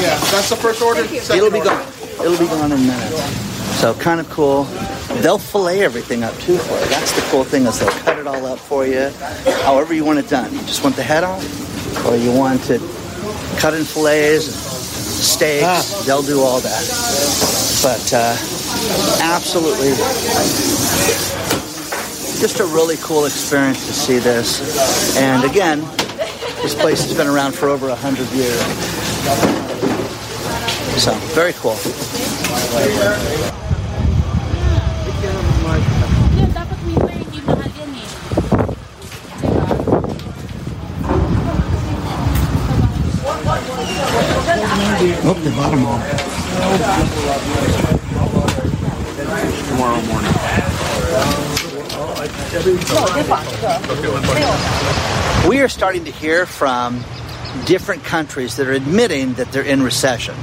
Yeah, 0.01 0.17
that's 0.31 0.49
the 0.49 0.55
first 0.55 0.81
order. 0.81 1.01
it'll 1.01 1.51
be 1.51 1.59
gone. 1.59 1.85
It'll 2.19 2.37
be 2.37 2.47
gone 2.47 2.71
in 2.71 2.81
minutes. 2.87 3.53
So 3.79 3.93
kind 3.93 4.19
of 4.19 4.29
cool. 4.29 4.63
They'll 5.21 5.37
fillet 5.37 5.81
everything 5.83 6.23
up 6.23 6.33
too 6.39 6.57
for 6.57 6.73
you. 6.79 6.85
That's 6.85 7.11
the 7.11 7.21
cool 7.29 7.43
thing 7.43 7.65
is 7.65 7.79
they'll 7.79 7.89
cut 7.89 8.17
it 8.17 8.27
all 8.27 8.45
up 8.45 8.59
for 8.59 8.85
you, 8.85 9.09
however 9.63 9.93
you 9.93 10.03
want 10.05 10.19
it 10.19 10.29
done. 10.29 10.51
You 10.53 10.59
just 10.61 10.83
want 10.83 10.95
the 10.95 11.03
head 11.03 11.23
on, 11.23 11.39
or 12.05 12.15
you 12.15 12.31
want 12.31 12.69
it 12.69 12.81
cut 13.59 13.73
in 13.73 13.83
fillets, 13.83 14.45
steaks. 14.45 16.05
They'll 16.05 16.23
do 16.23 16.41
all 16.41 16.59
that. 16.61 16.83
But 17.83 18.13
uh, 18.13 18.35
absolutely, 19.21 19.89
just 22.39 22.59
a 22.59 22.65
really 22.65 22.97
cool 22.97 23.25
experience 23.25 23.87
to 23.87 23.93
see 23.93 24.19
this. 24.19 25.17
And 25.17 25.43
again, 25.43 25.79
this 26.61 26.75
place 26.75 27.03
has 27.03 27.17
been 27.17 27.27
around 27.27 27.53
for 27.53 27.69
over 27.69 27.89
a 27.89 27.95
hundred 27.95 28.29
years. 28.31 28.59
So 31.01 31.13
very 31.33 31.53
cool. 31.53 31.77
Oh, 45.25 45.33
the 45.33 45.51
bottom 45.51 45.85
off. 45.85 47.92
Tomorrow 49.83 50.01
morning. 50.03 50.31
We 55.49 55.59
are 55.59 55.67
starting 55.67 56.05
to 56.05 56.11
hear 56.11 56.45
from 56.45 57.03
different 57.65 58.05
countries 58.05 58.55
that 58.55 58.69
are 58.69 58.71
admitting 58.71 59.33
that 59.33 59.51
they're 59.51 59.61
in 59.61 59.83
recession. 59.83 60.35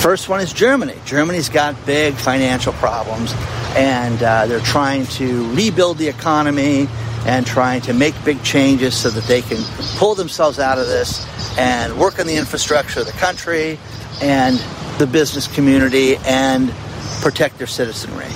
First 0.00 0.28
one 0.28 0.40
is 0.40 0.52
Germany. 0.52 0.96
Germany's 1.04 1.48
got 1.48 1.86
big 1.86 2.14
financial 2.14 2.72
problems, 2.72 3.32
and 3.76 4.20
uh, 4.20 4.46
they're 4.46 4.58
trying 4.58 5.06
to 5.06 5.48
rebuild 5.54 5.98
the 5.98 6.08
economy 6.08 6.88
and 7.24 7.46
trying 7.46 7.80
to 7.82 7.94
make 7.94 8.12
big 8.24 8.42
changes 8.42 8.96
so 8.96 9.08
that 9.10 9.22
they 9.26 9.42
can 9.42 9.62
pull 9.98 10.16
themselves 10.16 10.58
out 10.58 10.78
of 10.78 10.88
this 10.88 11.24
and 11.58 11.96
work 11.96 12.18
on 12.18 12.26
the 12.26 12.34
infrastructure 12.34 12.98
of 12.98 13.06
the 13.06 13.12
country 13.12 13.78
and 14.20 14.56
the 14.98 15.06
business 15.06 15.46
community 15.46 16.16
and 16.26 16.74
protect 17.22 17.56
their 17.56 17.66
citizenry. 17.66 18.26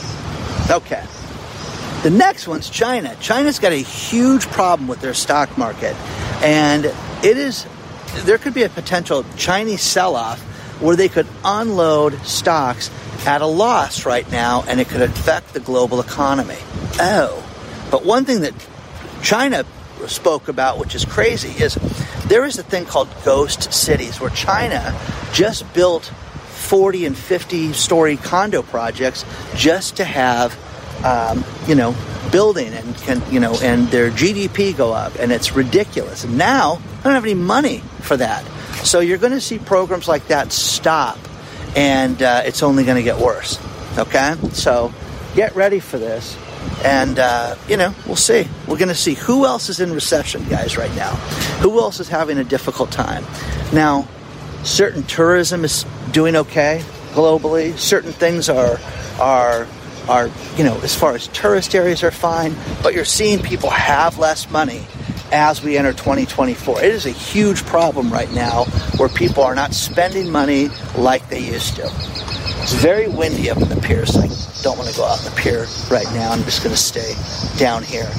Okay. 0.70 1.04
The 2.02 2.10
next 2.10 2.46
one's 2.46 2.70
China. 2.70 3.16
China's 3.20 3.58
got 3.58 3.72
a 3.72 3.76
huge 3.76 4.46
problem 4.46 4.88
with 4.88 5.00
their 5.00 5.14
stock 5.14 5.58
market, 5.58 5.94
and 6.42 6.84
it 6.84 7.36
is 7.36 7.66
there 8.24 8.38
could 8.38 8.54
be 8.54 8.62
a 8.62 8.68
potential 8.68 9.24
Chinese 9.36 9.82
sell-off 9.82 10.40
where 10.80 10.96
they 10.96 11.08
could 11.08 11.26
unload 11.44 12.18
stocks 12.24 12.90
at 13.26 13.40
a 13.40 13.46
loss 13.46 14.06
right 14.06 14.30
now, 14.30 14.62
and 14.68 14.80
it 14.80 14.88
could 14.88 15.02
affect 15.02 15.52
the 15.52 15.60
global 15.60 16.00
economy. 16.00 16.58
Oh, 17.00 17.42
but 17.90 18.04
one 18.04 18.24
thing 18.24 18.42
that 18.42 18.54
China 19.22 19.64
spoke 20.06 20.48
about, 20.48 20.78
which 20.78 20.94
is 20.94 21.04
crazy, 21.04 21.50
is 21.62 21.74
there 22.26 22.44
is 22.44 22.58
a 22.58 22.62
thing 22.62 22.84
called 22.84 23.08
ghost 23.24 23.72
cities 23.72 24.20
where 24.20 24.30
China 24.30 24.98
just 25.32 25.72
built 25.74 26.12
40 26.66 27.06
and 27.06 27.16
50 27.16 27.72
story 27.72 28.16
condo 28.16 28.62
projects 28.62 29.24
just 29.54 29.96
to 29.96 30.04
have 30.04 30.56
um, 31.04 31.44
you 31.66 31.74
know, 31.74 31.94
building 32.32 32.72
and 32.72 32.96
can, 32.98 33.22
you 33.32 33.40
know, 33.40 33.56
and 33.62 33.88
their 33.88 34.10
GDP 34.10 34.76
go 34.76 34.92
up, 34.92 35.14
and 35.18 35.32
it's 35.32 35.52
ridiculous. 35.52 36.24
And 36.24 36.38
now 36.38 36.80
I 37.00 37.02
don't 37.04 37.14
have 37.14 37.24
any 37.24 37.34
money 37.34 37.78
for 38.00 38.16
that, 38.16 38.44
so 38.84 39.00
you're 39.00 39.18
going 39.18 39.32
to 39.32 39.40
see 39.40 39.58
programs 39.58 40.08
like 40.08 40.28
that 40.28 40.52
stop, 40.52 41.18
and 41.76 42.20
uh, 42.22 42.42
it's 42.44 42.62
only 42.62 42.84
going 42.84 42.96
to 42.96 43.02
get 43.02 43.18
worse. 43.18 43.60
Okay, 43.98 44.34
so 44.52 44.92
get 45.34 45.54
ready 45.54 45.80
for 45.80 45.98
this, 45.98 46.36
and 46.84 47.18
uh, 47.18 47.56
you 47.68 47.76
know, 47.76 47.94
we'll 48.06 48.16
see. 48.16 48.46
We're 48.66 48.78
going 48.78 48.88
to 48.88 48.94
see 48.94 49.14
who 49.14 49.46
else 49.46 49.68
is 49.68 49.80
in 49.80 49.92
recession, 49.92 50.44
guys, 50.48 50.76
right 50.76 50.94
now. 50.96 51.14
Who 51.60 51.78
else 51.80 52.00
is 52.00 52.08
having 52.08 52.38
a 52.38 52.44
difficult 52.44 52.90
time? 52.90 53.24
Now, 53.72 54.08
certain 54.66 55.04
tourism 55.04 55.64
is 55.64 55.84
doing 56.10 56.36
okay 56.36 56.82
globally. 57.12 57.76
Certain 57.78 58.12
things 58.12 58.48
are 58.48 58.78
are 59.20 59.66
are 60.08 60.30
you 60.56 60.64
know 60.64 60.78
as 60.82 60.94
far 60.94 61.14
as 61.14 61.28
tourist 61.28 61.74
areas 61.74 62.02
are 62.02 62.10
fine, 62.10 62.54
but 62.82 62.92
you're 62.92 63.04
seeing 63.04 63.42
people 63.42 63.70
have 63.70 64.18
less 64.18 64.50
money 64.50 64.84
as 65.32 65.62
we 65.62 65.76
enter 65.76 65.92
2024. 65.92 66.82
It 66.82 66.92
is 66.92 67.06
a 67.06 67.10
huge 67.10 67.64
problem 67.64 68.12
right 68.12 68.30
now 68.32 68.64
where 68.96 69.08
people 69.08 69.42
are 69.42 69.54
not 69.54 69.72
spending 69.72 70.30
money 70.30 70.68
like 70.96 71.28
they 71.28 71.40
used 71.40 71.76
to. 71.76 71.90
It's 72.62 72.74
very 72.74 73.08
windy 73.08 73.48
up 73.50 73.58
in 73.58 73.68
the 73.68 73.76
pier, 73.76 74.06
so 74.06 74.20
I 74.20 74.28
don't 74.62 74.76
want 74.76 74.90
to 74.90 74.96
go 74.96 75.04
out 75.04 75.18
in 75.18 75.24
the 75.24 75.40
pier 75.40 75.66
right 75.90 76.06
now. 76.14 76.32
I'm 76.32 76.42
just 76.42 76.64
going 76.64 76.74
to 76.74 76.80
stay 76.80 77.14
down 77.58 77.84
here. 77.84 78.10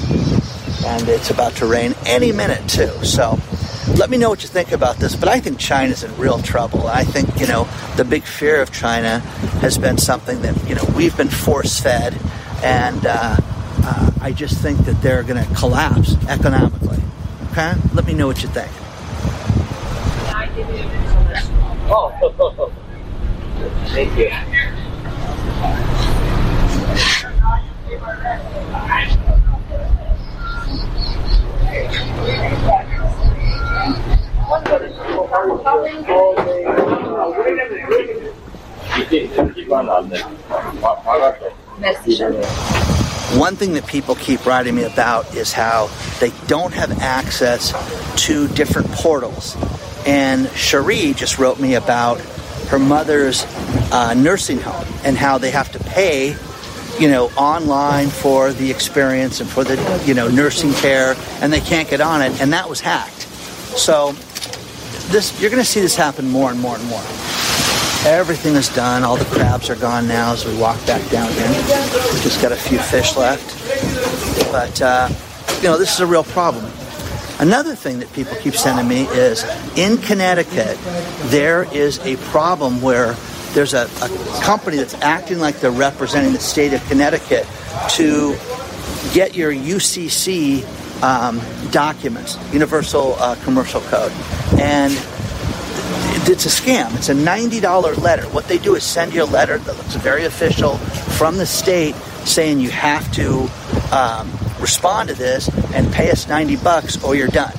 And 0.86 1.08
it's 1.08 1.30
about 1.30 1.54
to 1.56 1.66
rain 1.66 1.94
any 2.06 2.32
minute, 2.32 2.66
too. 2.68 2.88
So 3.04 3.38
let 3.96 4.10
me 4.10 4.16
know 4.16 4.28
what 4.28 4.42
you 4.42 4.48
think 4.48 4.72
about 4.72 4.96
this. 4.96 5.14
But 5.14 5.28
I 5.28 5.40
think 5.40 5.58
China's 5.58 6.02
in 6.02 6.16
real 6.16 6.38
trouble. 6.40 6.86
I 6.86 7.04
think, 7.04 7.40
you 7.40 7.46
know, 7.46 7.68
the 7.96 8.04
big 8.04 8.22
fear 8.22 8.60
of 8.60 8.72
China 8.72 9.20
has 9.60 9.78
been 9.78 9.98
something 9.98 10.42
that, 10.42 10.68
you 10.68 10.74
know, 10.74 10.84
we've 10.96 11.16
been 11.16 11.28
force 11.28 11.80
fed. 11.80 12.18
And 12.62 13.06
uh, 13.06 13.36
uh, 13.84 14.10
I 14.20 14.32
just 14.32 14.58
think 14.58 14.78
that 14.86 15.00
they're 15.02 15.22
going 15.22 15.44
to 15.44 15.54
collapse 15.54 16.14
economically. 16.28 17.02
Okay? 17.52 17.74
Let 17.94 18.06
me 18.06 18.14
know 18.14 18.26
what 18.26 18.42
you 18.42 18.48
think. 18.48 18.70
Oh, 21.90 22.12
thank 23.86 24.18
you. 24.18 24.30
Merci, 32.28 32.68
one 43.36 43.56
thing 43.56 43.74
that 43.74 43.86
people 43.86 44.14
keep 44.14 44.46
writing 44.46 44.74
me 44.74 44.84
about 44.84 45.34
is 45.34 45.52
how 45.52 45.90
they 46.18 46.32
don't 46.46 46.72
have 46.72 47.00
access 47.00 47.72
to 48.24 48.48
different 48.48 48.90
portals. 48.92 49.56
And 50.06 50.48
Cherie 50.52 51.12
just 51.12 51.38
wrote 51.38 51.60
me 51.60 51.74
about 51.74 52.20
her 52.68 52.78
mother's 52.78 53.44
uh, 53.92 54.14
nursing 54.14 54.60
home 54.60 54.86
and 55.04 55.16
how 55.16 55.36
they 55.36 55.50
have 55.50 55.70
to 55.72 55.78
pay, 55.78 56.36
you 56.98 57.08
know, 57.08 57.26
online 57.36 58.08
for 58.08 58.52
the 58.52 58.70
experience 58.70 59.40
and 59.40 59.48
for 59.48 59.62
the, 59.62 60.02
you 60.06 60.14
know, 60.14 60.28
nursing 60.28 60.72
care, 60.72 61.14
and 61.42 61.52
they 61.52 61.60
can't 61.60 61.88
get 61.88 62.00
on 62.00 62.22
it, 62.22 62.40
and 62.40 62.54
that 62.54 62.68
was 62.68 62.80
hacked. 62.80 63.27
So 63.78 64.12
this, 65.12 65.40
you're 65.40 65.50
going 65.50 65.62
to 65.62 65.68
see 65.68 65.80
this 65.80 65.94
happen 65.94 66.28
more 66.28 66.50
and 66.50 66.60
more 66.60 66.76
and 66.76 66.84
more. 66.88 67.02
Everything 68.04 68.56
is 68.56 68.68
done. 68.68 69.04
All 69.04 69.16
the 69.16 69.24
crabs 69.26 69.70
are 69.70 69.76
gone 69.76 70.08
now 70.08 70.32
as 70.32 70.44
we 70.44 70.56
walk 70.58 70.84
back 70.84 71.08
down 71.10 71.30
here. 71.32 71.48
We've 71.48 72.22
just 72.22 72.42
got 72.42 72.50
a 72.50 72.56
few 72.56 72.78
fish 72.78 73.16
left. 73.16 73.54
But, 74.50 74.82
uh, 74.82 75.08
you 75.58 75.64
know, 75.64 75.78
this 75.78 75.94
is 75.94 76.00
a 76.00 76.06
real 76.06 76.24
problem. 76.24 76.64
Another 77.38 77.76
thing 77.76 78.00
that 78.00 78.12
people 78.14 78.34
keep 78.36 78.54
sending 78.54 78.88
me 78.88 79.02
is 79.16 79.44
in 79.76 79.98
Connecticut, 79.98 80.76
there 81.30 81.72
is 81.72 82.00
a 82.00 82.16
problem 82.30 82.82
where 82.82 83.14
there's 83.52 83.74
a, 83.74 83.88
a 84.02 84.42
company 84.42 84.76
that's 84.76 84.94
acting 84.94 85.38
like 85.38 85.60
they're 85.60 85.70
representing 85.70 86.32
the 86.32 86.40
state 86.40 86.72
of 86.72 86.84
Connecticut 86.88 87.46
to 87.90 88.36
get 89.14 89.36
your 89.36 89.52
UCC 89.52 90.64
um, 91.02 91.40
documents, 91.70 92.36
Universal 92.52 93.14
uh, 93.14 93.36
Commercial 93.44 93.80
Code. 93.82 94.12
And 94.58 94.92
it's 96.30 96.44
a 96.44 96.48
scam. 96.48 96.94
It's 96.96 97.08
a 97.08 97.14
$90 97.14 98.02
letter. 98.02 98.24
What 98.28 98.46
they 98.48 98.58
do 98.58 98.74
is 98.74 98.84
send 98.84 99.14
you 99.14 99.22
a 99.22 99.24
letter 99.24 99.58
that 99.58 99.76
looks 99.76 99.94
very 99.94 100.24
official 100.24 100.76
from 100.76 101.38
the 101.38 101.46
state 101.46 101.94
saying 102.24 102.60
you 102.60 102.70
have 102.70 103.10
to 103.12 103.48
um, 103.92 104.30
respond 104.60 105.08
to 105.08 105.14
this 105.14 105.48
and 105.72 105.90
pay 105.92 106.10
us 106.10 106.28
90 106.28 106.56
bucks 106.56 107.02
or 107.02 107.14
you're 107.14 107.28
done. 107.28 107.54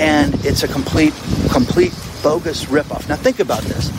And 0.00 0.34
it's 0.44 0.62
a 0.62 0.68
complete, 0.68 1.12
complete 1.50 1.92
bogus 2.22 2.64
ripoff. 2.66 3.08
Now 3.08 3.16
think 3.16 3.40
about 3.40 3.62
this. 3.62 3.90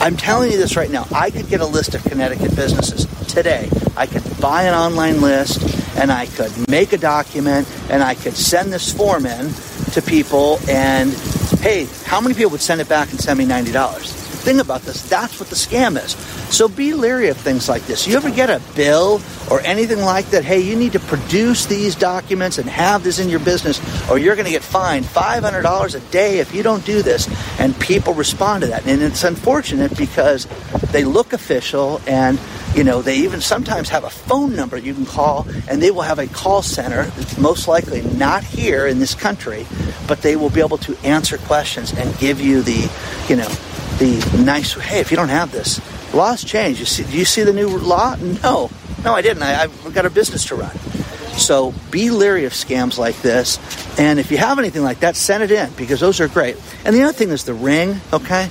I'm 0.00 0.16
telling 0.16 0.52
you 0.52 0.58
this 0.58 0.76
right 0.76 0.90
now. 0.90 1.06
I 1.12 1.30
could 1.30 1.48
get 1.48 1.60
a 1.60 1.66
list 1.66 1.94
of 1.94 2.04
Connecticut 2.04 2.54
businesses 2.54 3.06
today. 3.26 3.70
I 3.96 4.06
could 4.06 4.22
buy 4.40 4.64
an 4.64 4.74
online 4.74 5.20
list 5.20 5.75
and 5.96 6.12
I 6.12 6.26
could 6.26 6.52
make 6.68 6.92
a 6.92 6.98
document 6.98 7.68
and 7.90 8.02
I 8.02 8.14
could 8.14 8.36
send 8.36 8.72
this 8.72 8.92
form 8.92 9.26
in 9.26 9.52
to 9.92 10.02
people 10.02 10.58
and 10.68 11.12
hey, 11.60 11.86
how 12.04 12.20
many 12.20 12.34
people 12.34 12.52
would 12.52 12.60
send 12.60 12.80
it 12.80 12.88
back 12.88 13.10
and 13.10 13.20
send 13.20 13.38
me 13.38 13.46
$90? 13.46 14.26
Think 14.46 14.60
about 14.60 14.82
this. 14.82 15.08
That's 15.08 15.40
what 15.40 15.48
the 15.48 15.56
scam 15.56 15.96
is. 16.00 16.12
So 16.54 16.68
be 16.68 16.94
leery 16.94 17.28
of 17.30 17.36
things 17.36 17.68
like 17.68 17.82
this. 17.86 18.06
You 18.06 18.16
ever 18.16 18.30
get 18.30 18.48
a 18.48 18.62
bill 18.76 19.20
or 19.50 19.60
anything 19.62 19.98
like 19.98 20.26
that? 20.26 20.44
Hey, 20.44 20.60
you 20.60 20.76
need 20.76 20.92
to 20.92 21.00
produce 21.00 21.66
these 21.66 21.96
documents 21.96 22.58
and 22.58 22.68
have 22.68 23.02
this 23.02 23.18
in 23.18 23.28
your 23.28 23.40
business, 23.40 23.80
or 24.08 24.18
you're 24.18 24.36
going 24.36 24.46
to 24.46 24.52
get 24.52 24.62
fined 24.62 25.04
$500 25.04 25.94
a 25.96 26.00
day 26.12 26.38
if 26.38 26.54
you 26.54 26.62
don't 26.62 26.86
do 26.86 27.02
this. 27.02 27.28
And 27.58 27.76
people 27.80 28.14
respond 28.14 28.60
to 28.60 28.68
that. 28.68 28.86
And 28.86 29.02
it's 29.02 29.24
unfortunate 29.24 29.98
because 29.98 30.46
they 30.92 31.02
look 31.02 31.32
official 31.32 32.00
and 32.06 32.38
you 32.76 32.84
know, 32.84 33.00
they 33.00 33.16
even 33.16 33.40
sometimes 33.40 33.88
have 33.88 34.04
a 34.04 34.10
phone 34.10 34.54
number 34.54 34.76
you 34.76 34.92
can 34.92 35.06
call, 35.06 35.46
and 35.66 35.82
they 35.82 35.90
will 35.90 36.02
have 36.02 36.18
a 36.18 36.26
call 36.26 36.60
center 36.60 37.04
that's 37.04 37.38
most 37.38 37.66
likely 37.66 38.02
not 38.02 38.44
here 38.44 38.86
in 38.86 38.98
this 38.98 39.14
country, 39.14 39.66
but 40.06 40.20
they 40.20 40.36
will 40.36 40.50
be 40.50 40.60
able 40.60 40.76
to 40.78 40.94
answer 41.02 41.38
questions 41.38 41.94
and 41.94 42.16
give 42.18 42.38
you 42.38 42.60
the, 42.60 42.90
you 43.28 43.36
know, 43.36 43.48
the 43.98 44.42
nice. 44.44 44.74
Hey, 44.74 45.00
if 45.00 45.10
you 45.10 45.16
don't 45.16 45.30
have 45.30 45.52
this, 45.52 45.80
laws 46.12 46.44
change. 46.44 46.78
You 46.78 46.84
see? 46.84 47.04
Do 47.04 47.16
you 47.16 47.24
see 47.24 47.44
the 47.44 47.52
new 47.54 47.68
law? 47.78 48.14
No, 48.42 48.70
no, 49.02 49.14
I 49.14 49.22
didn't. 49.22 49.42
I, 49.42 49.62
I've 49.62 49.94
got 49.94 50.04
a 50.04 50.10
business 50.10 50.44
to 50.48 50.56
run. 50.56 50.76
So 51.38 51.72
be 51.90 52.10
leery 52.10 52.44
of 52.44 52.52
scams 52.52 52.98
like 52.98 53.20
this. 53.22 53.58
And 53.98 54.18
if 54.18 54.30
you 54.30 54.36
have 54.36 54.58
anything 54.58 54.82
like 54.82 55.00
that, 55.00 55.16
send 55.16 55.42
it 55.42 55.50
in 55.50 55.70
because 55.78 56.00
those 56.00 56.20
are 56.20 56.28
great. 56.28 56.56
And 56.84 56.94
the 56.94 57.02
other 57.02 57.12
thing 57.14 57.30
is 57.30 57.44
the 57.44 57.54
ring, 57.54 58.00
okay? 58.12 58.50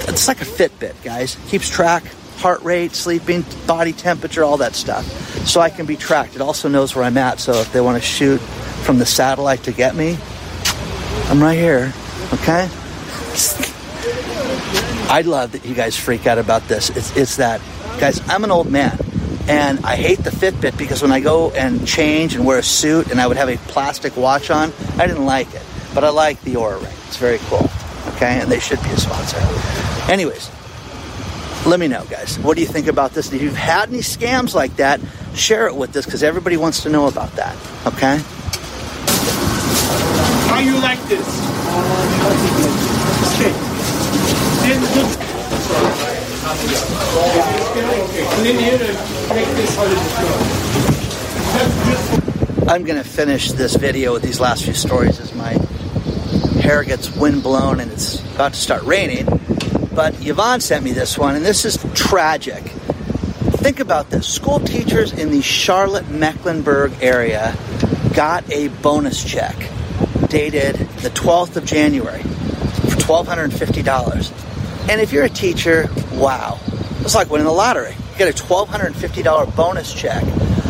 It's 0.00 0.28
like 0.28 0.40
a 0.40 0.44
Fitbit, 0.44 1.02
guys. 1.02 1.36
Keeps 1.48 1.68
track 1.68 2.04
heart 2.36 2.62
rate, 2.62 2.94
sleeping, 2.94 3.44
body 3.66 3.92
temperature, 3.92 4.44
all 4.44 4.58
that 4.58 4.74
stuff. 4.74 5.04
So 5.46 5.60
I 5.60 5.70
can 5.70 5.86
be 5.86 5.96
tracked. 5.96 6.34
It 6.34 6.40
also 6.40 6.68
knows 6.68 6.94
where 6.94 7.04
I'm 7.04 7.16
at. 7.18 7.40
So 7.40 7.54
if 7.54 7.72
they 7.72 7.80
want 7.80 8.00
to 8.00 8.06
shoot 8.06 8.38
from 8.38 8.98
the 8.98 9.06
satellite 9.06 9.64
to 9.64 9.72
get 9.72 9.94
me, 9.94 10.18
I'm 11.28 11.42
right 11.42 11.58
here. 11.58 11.92
Okay? 12.34 12.68
I 15.08 15.22
love 15.24 15.52
that 15.52 15.64
you 15.64 15.74
guys 15.74 15.96
freak 15.96 16.26
out 16.26 16.38
about 16.38 16.66
this. 16.68 16.90
It's, 16.90 17.16
it's 17.16 17.36
that, 17.36 17.60
guys, 17.98 18.20
I'm 18.28 18.44
an 18.44 18.50
old 18.50 18.70
man. 18.70 18.98
And 19.48 19.84
I 19.86 19.94
hate 19.94 20.18
the 20.18 20.30
Fitbit 20.30 20.76
because 20.76 21.02
when 21.02 21.12
I 21.12 21.20
go 21.20 21.52
and 21.52 21.86
change 21.86 22.34
and 22.34 22.44
wear 22.44 22.58
a 22.58 22.62
suit 22.62 23.12
and 23.12 23.20
I 23.20 23.28
would 23.28 23.36
have 23.36 23.48
a 23.48 23.56
plastic 23.56 24.16
watch 24.16 24.50
on, 24.50 24.72
I 24.98 25.06
didn't 25.06 25.24
like 25.24 25.52
it. 25.54 25.62
But 25.94 26.02
I 26.02 26.08
like 26.08 26.40
the 26.42 26.54
Oura 26.54 26.82
Ring. 26.82 26.92
It's 27.06 27.16
very 27.16 27.38
cool. 27.42 27.70
Okay? 28.14 28.40
And 28.40 28.50
they 28.50 28.58
should 28.58 28.82
be 28.82 28.90
a 28.90 28.96
sponsor. 28.96 29.38
Anyways, 30.10 30.50
let 31.66 31.80
me 31.80 31.88
know, 31.88 32.04
guys. 32.04 32.38
What 32.38 32.54
do 32.54 32.60
you 32.60 32.66
think 32.66 32.86
about 32.86 33.12
this? 33.12 33.32
If 33.32 33.42
you've 33.42 33.56
had 33.56 33.88
any 33.88 33.98
scams 33.98 34.54
like 34.54 34.76
that, 34.76 35.00
share 35.34 35.66
it 35.66 35.74
with 35.74 35.96
us 35.96 36.04
because 36.04 36.22
everybody 36.22 36.56
wants 36.56 36.84
to 36.84 36.88
know 36.88 37.08
about 37.08 37.32
that. 37.32 37.56
Okay? 37.86 38.20
How 40.48 40.60
you 40.60 40.78
like 40.78 41.02
this? 41.08 41.26
Okay. 43.34 43.52
Then 44.62 44.80
look. 44.94 45.20
And 48.36 48.46
then 48.46 48.58
here 48.58 48.74
uh, 48.74 48.78
to 48.78 49.34
make 49.34 49.48
this 49.56 49.76
harder 49.76 49.96
I'm 52.70 52.84
going 52.84 52.98
to 53.02 53.08
finish 53.08 53.52
this 53.52 53.74
video 53.76 54.12
with 54.12 54.22
these 54.22 54.40
last 54.40 54.64
few 54.64 54.74
stories 54.74 55.20
as 55.20 55.34
my 55.34 55.52
hair 56.60 56.84
gets 56.84 57.14
wind 57.16 57.42
blown 57.42 57.80
and 57.80 57.90
it's 57.90 58.20
about 58.34 58.54
to 58.54 58.58
start 58.58 58.82
raining. 58.84 59.26
But 59.96 60.26
Yvonne 60.26 60.60
sent 60.60 60.84
me 60.84 60.92
this 60.92 61.16
one, 61.16 61.36
and 61.36 61.44
this 61.44 61.64
is 61.64 61.78
tragic. 61.94 62.62
Think 62.62 63.80
about 63.80 64.10
this 64.10 64.28
school 64.28 64.60
teachers 64.60 65.14
in 65.14 65.30
the 65.30 65.40
Charlotte 65.40 66.10
Mecklenburg 66.10 66.92
area 67.00 67.56
got 68.12 68.48
a 68.52 68.68
bonus 68.68 69.24
check 69.24 69.56
dated 70.28 70.76
the 70.76 71.08
12th 71.08 71.56
of 71.56 71.64
January 71.64 72.20
for 72.20 73.24
$1,250. 73.24 74.90
And 74.90 75.00
if 75.00 75.14
you're 75.14 75.24
a 75.24 75.30
teacher, 75.30 75.88
wow, 76.12 76.58
it's 77.00 77.14
like 77.14 77.30
winning 77.30 77.46
the 77.46 77.52
lottery. 77.52 77.94
You 78.12 78.18
get 78.18 78.28
a 78.28 78.44
$1,250 78.44 79.56
bonus 79.56 79.94
check. 79.94 80.22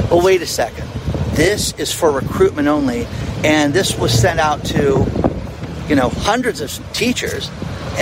But 0.09 0.23
wait 0.23 0.41
a 0.41 0.47
second. 0.47 0.89
This 1.33 1.73
is 1.79 1.93
for 1.93 2.13
recruitment 2.13 2.69
only, 2.69 3.09
and 3.45 3.75
this 3.75 3.99
was 3.99 4.13
sent 4.13 4.39
out 4.39 4.65
to, 4.67 5.05
you 5.89 5.97
know, 5.97 6.11
hundreds 6.11 6.61
of 6.61 6.71
teachers 6.93 7.51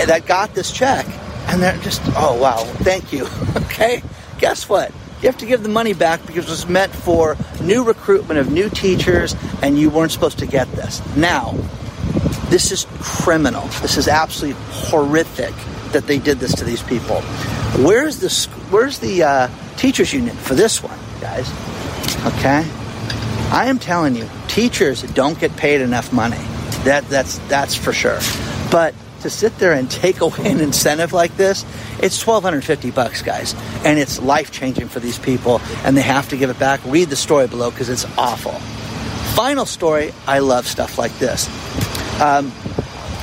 that 0.03 0.25
got 0.25 0.53
this 0.53 0.71
check. 0.71 1.05
And 1.47 1.61
they're 1.61 1.77
just, 1.77 2.01
oh, 2.15 2.39
wow, 2.41 2.57
thank 2.57 3.13
you. 3.13 3.27
okay? 3.55 4.03
Guess 4.39 4.67
what? 4.67 4.91
You 5.21 5.29
have 5.29 5.37
to 5.37 5.45
give 5.45 5.63
the 5.63 5.69
money 5.69 5.93
back 5.93 6.25
because 6.25 6.45
it 6.45 6.51
was 6.51 6.67
meant 6.67 6.93
for 6.93 7.37
new 7.61 7.83
recruitment 7.83 8.39
of 8.39 8.51
new 8.51 8.69
teachers, 8.69 9.35
and 9.61 9.79
you 9.79 9.89
weren't 9.89 10.11
supposed 10.11 10.39
to 10.39 10.45
get 10.45 10.69
this. 10.73 11.01
Now, 11.15 11.53
this 12.49 12.71
is 12.71 12.85
criminal. 12.99 13.65
This 13.81 13.97
is 13.97 14.07
absolutely 14.07 14.61
horrific 14.69 15.53
that 15.93 16.05
they 16.07 16.19
did 16.19 16.39
this 16.39 16.53
to 16.55 16.65
these 16.65 16.83
people. 16.83 17.21
Where's 17.83 18.19
the 18.19 18.29
Where's 18.69 18.99
the 18.99 19.23
uh, 19.23 19.49
teachers 19.77 20.13
union 20.13 20.35
for 20.35 20.55
this 20.55 20.83
one, 20.83 20.97
guys? 21.21 21.49
Okay, 22.25 22.67
I 23.51 23.65
am 23.67 23.79
telling 23.79 24.15
you, 24.15 24.29
teachers 24.47 25.01
don't 25.03 25.39
get 25.39 25.55
paid 25.55 25.81
enough 25.81 26.11
money. 26.11 26.43
That 26.83 27.07
that's 27.09 27.39
that's 27.47 27.75
for 27.75 27.93
sure. 27.93 28.19
But 28.71 28.93
to 29.25 29.29
sit 29.29 29.57
there 29.57 29.73
and 29.73 29.89
take 30.05 30.21
away 30.21 30.51
an 30.51 30.61
incentive 30.61 31.11
like 31.11 31.35
this, 31.35 31.63
it's 32.01 32.25
1250 32.25 32.91
bucks, 32.91 33.21
guys. 33.21 33.53
And 33.83 33.99
it's 33.99 34.21
life 34.21 34.51
changing 34.51 34.87
for 34.87 34.99
these 34.99 35.19
people, 35.19 35.59
and 35.83 35.97
they 35.97 36.01
have 36.01 36.29
to 36.29 36.37
give 36.37 36.49
it 36.49 36.59
back. 36.59 36.79
Read 36.85 37.09
the 37.09 37.15
story 37.15 37.47
below 37.47 37.71
because 37.71 37.89
it's 37.89 38.05
awful. 38.17 38.53
Final 39.35 39.65
story 39.65 40.13
I 40.27 40.39
love 40.39 40.65
stuff 40.67 40.97
like 40.97 41.11
this. 41.19 41.49
Um, 42.21 42.51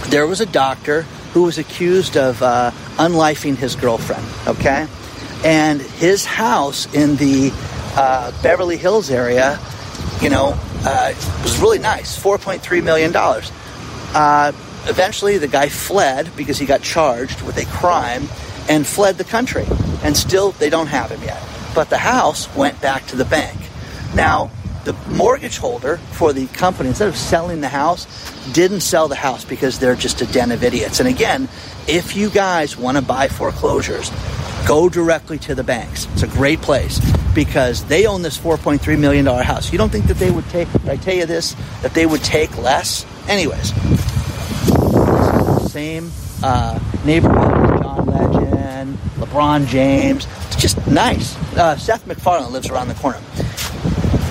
there 0.08 0.26
was 0.26 0.40
a 0.40 0.46
doctor 0.46 1.02
who 1.32 1.44
was 1.44 1.56
accused 1.56 2.16
of 2.16 2.42
uh, 2.42 2.70
unlifing 2.96 3.56
his 3.56 3.76
girlfriend, 3.76 4.26
okay? 4.46 4.86
And 5.44 5.80
his 5.80 6.26
house 6.26 6.92
in 6.92 7.16
the 7.16 7.50
uh, 7.96 8.32
Beverly 8.42 8.76
Hills 8.76 9.10
area, 9.10 9.58
you 10.20 10.28
know, 10.28 10.54
uh, 10.84 11.14
was 11.42 11.58
really 11.60 11.78
nice 11.78 12.20
$4.3 12.20 12.84
million. 12.84 13.12
Uh, 14.14 14.52
eventually 14.86 15.38
the 15.38 15.48
guy 15.48 15.68
fled 15.68 16.30
because 16.36 16.58
he 16.58 16.66
got 16.66 16.82
charged 16.82 17.42
with 17.42 17.56
a 17.56 17.66
crime 17.66 18.28
and 18.68 18.86
fled 18.86 19.18
the 19.18 19.24
country. 19.24 19.66
And 20.02 20.16
still, 20.16 20.52
they 20.52 20.70
don't 20.70 20.88
have 20.88 21.10
him 21.10 21.22
yet. 21.22 21.42
But 21.74 21.90
the 21.90 21.98
house 21.98 22.54
went 22.54 22.80
back 22.80 23.06
to 23.08 23.16
the 23.16 23.24
bank. 23.24 23.58
Now, 24.14 24.50
the 24.84 24.94
mortgage 25.10 25.58
holder 25.58 25.96
for 25.96 26.32
the 26.32 26.46
company, 26.48 26.88
instead 26.88 27.08
of 27.08 27.16
selling 27.16 27.60
the 27.60 27.68
house, 27.68 28.06
didn't 28.52 28.80
sell 28.80 29.06
the 29.08 29.14
house 29.14 29.44
because 29.44 29.78
they're 29.78 29.94
just 29.94 30.20
a 30.20 30.26
den 30.26 30.50
of 30.50 30.64
idiots. 30.64 30.98
And 30.98 31.08
again, 31.08 31.48
if 31.86 32.16
you 32.16 32.30
guys 32.30 32.76
want 32.76 32.96
to 32.96 33.02
buy 33.02 33.28
foreclosures, 33.28 34.10
Go 34.66 34.88
directly 34.88 35.38
to 35.40 35.56
the 35.56 35.64
banks. 35.64 36.06
It's 36.12 36.22
a 36.22 36.28
great 36.28 36.60
place 36.60 37.00
because 37.34 37.84
they 37.84 38.06
own 38.06 38.22
this 38.22 38.38
$4.3 38.38 38.98
million 38.98 39.26
house. 39.26 39.72
You 39.72 39.78
don't 39.78 39.90
think 39.90 40.06
that 40.06 40.18
they 40.18 40.30
would 40.30 40.48
take, 40.50 40.68
I 40.86 40.96
tell 40.96 41.14
you 41.14 41.26
this, 41.26 41.56
that 41.82 41.94
they 41.94 42.06
would 42.06 42.22
take 42.22 42.56
less? 42.58 43.04
Anyways, 43.28 43.72
same 45.72 46.10
uh, 46.42 46.78
neighborhood 47.02 47.38
as 47.38 47.80
John 47.80 48.06
Legend, 48.06 48.98
LeBron 49.16 49.66
James. 49.66 50.26
It's 50.48 50.56
just 50.56 50.86
nice. 50.86 51.34
Uh, 51.56 51.78
Seth 51.78 52.06
MacFarlane 52.06 52.52
lives 52.52 52.68
around 52.68 52.88
the 52.88 52.94
corner. 52.94 53.18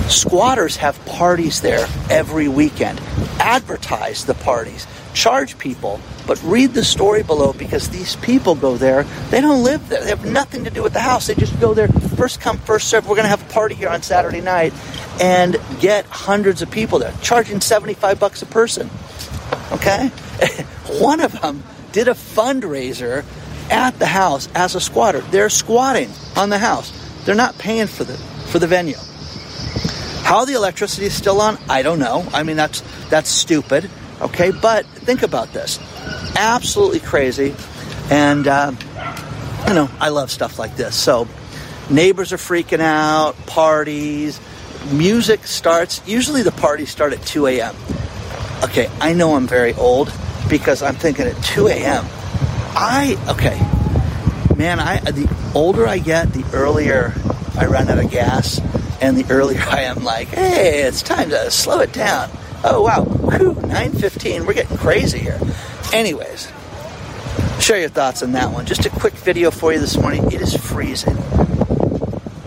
Squatters 0.07 0.75
have 0.75 1.03
parties 1.07 1.61
there 1.61 1.87
every 2.11 2.47
weekend. 2.47 3.01
Advertise 3.39 4.25
the 4.25 4.35
parties. 4.35 4.85
Charge 5.15 5.57
people, 5.57 5.99
but 6.27 6.39
read 6.43 6.75
the 6.75 6.83
story 6.83 7.23
below 7.23 7.53
because 7.53 7.89
these 7.89 8.15
people 8.17 8.53
go 8.53 8.77
there. 8.77 9.03
They 9.31 9.41
don't 9.41 9.63
live 9.63 9.89
there. 9.89 10.03
They 10.03 10.09
have 10.09 10.25
nothing 10.25 10.63
to 10.65 10.69
do 10.69 10.83
with 10.83 10.93
the 10.93 10.99
house. 10.99 11.25
They 11.25 11.33
just 11.33 11.59
go 11.59 11.73
there 11.73 11.87
first 11.87 12.39
come, 12.39 12.59
first 12.59 12.87
serve. 12.87 13.07
We're 13.07 13.15
going 13.15 13.25
to 13.25 13.29
have 13.29 13.41
a 13.41 13.51
party 13.51 13.73
here 13.73 13.89
on 13.89 14.03
Saturday 14.03 14.41
night 14.41 14.73
and 15.19 15.59
get 15.79 16.05
hundreds 16.05 16.61
of 16.61 16.69
people 16.69 16.99
there, 16.99 17.13
charging 17.23 17.61
75 17.61 18.19
bucks 18.19 18.43
a 18.43 18.45
person. 18.45 18.91
Okay? 19.71 20.11
One 20.99 21.19
of 21.19 21.39
them 21.41 21.63
did 21.91 22.07
a 22.07 22.13
fundraiser 22.13 23.25
at 23.69 23.97
the 23.99 24.05
house 24.05 24.49
as 24.53 24.75
a 24.75 24.81
squatter. 24.81 25.21
They're 25.21 25.49
squatting 25.49 26.09
on 26.35 26.49
the 26.49 26.57
house. 26.57 26.91
They're 27.25 27.35
not 27.35 27.57
paying 27.57 27.87
for 27.87 28.03
the 28.03 28.17
for 28.51 28.59
the 28.59 28.67
venue. 28.67 28.97
How 30.23 30.45
the 30.45 30.53
electricity 30.53 31.07
is 31.07 31.13
still 31.13 31.41
on, 31.41 31.57
I 31.69 31.81
don't 31.81 31.99
know. 31.99 32.27
I 32.33 32.43
mean 32.43 32.57
that's 32.57 32.81
that's 33.09 33.29
stupid. 33.29 33.89
Okay, 34.21 34.51
but 34.51 34.85
think 34.85 35.23
about 35.23 35.51
this. 35.53 35.79
Absolutely 36.37 36.99
crazy. 36.99 37.55
And 38.09 38.47
uh, 38.47 38.73
you 39.67 39.73
know, 39.73 39.89
I 39.99 40.09
love 40.09 40.31
stuff 40.31 40.59
like 40.59 40.75
this. 40.75 40.95
So 40.95 41.27
neighbors 41.89 42.33
are 42.33 42.37
freaking 42.37 42.81
out, 42.81 43.35
parties, 43.45 44.39
music 44.91 45.45
starts. 45.45 46.01
Usually 46.07 46.43
the 46.43 46.51
parties 46.51 46.89
start 46.89 47.13
at 47.13 47.21
2 47.25 47.47
a.m. 47.47 47.75
Okay, 48.63 48.89
I 48.99 49.13
know 49.13 49.35
I'm 49.35 49.47
very 49.47 49.73
old 49.73 50.13
because 50.51 50.83
I'm 50.83 50.95
thinking 50.95 51.25
at 51.25 51.43
2 51.45 51.67
a.m. 51.69 52.05
I 52.75 53.17
okay, 53.29 53.57
man. 54.55 54.79
I 54.79 54.99
the 54.99 55.33
older 55.55 55.87
I 55.87 55.97
get, 55.97 56.33
the 56.33 56.43
earlier 56.53 57.13
I 57.57 57.65
run 57.67 57.87
out 57.87 57.97
of 57.97 58.11
gas, 58.11 58.59
and 59.01 59.17
the 59.17 59.25
earlier 59.33 59.61
I 59.67 59.83
am 59.83 60.03
like, 60.03 60.27
hey, 60.27 60.81
it's 60.83 61.01
time 61.01 61.29
to 61.29 61.49
slow 61.49 61.79
it 61.79 61.93
down. 61.93 62.29
Oh 62.63 62.83
wow, 62.83 63.05
Whew, 63.05 63.53
9:15. 63.53 64.45
We're 64.45 64.53
getting 64.53 64.77
crazy 64.77 65.19
here. 65.19 65.39
Anyways, 65.93 66.51
share 67.61 67.79
your 67.79 67.89
thoughts 67.89 68.21
on 68.21 68.33
that 68.33 68.51
one. 68.51 68.65
Just 68.65 68.85
a 68.85 68.89
quick 68.89 69.13
video 69.13 69.51
for 69.51 69.71
you 69.71 69.79
this 69.79 69.97
morning. 69.97 70.31
It 70.33 70.41
is 70.41 70.53
freezing. 70.55 71.15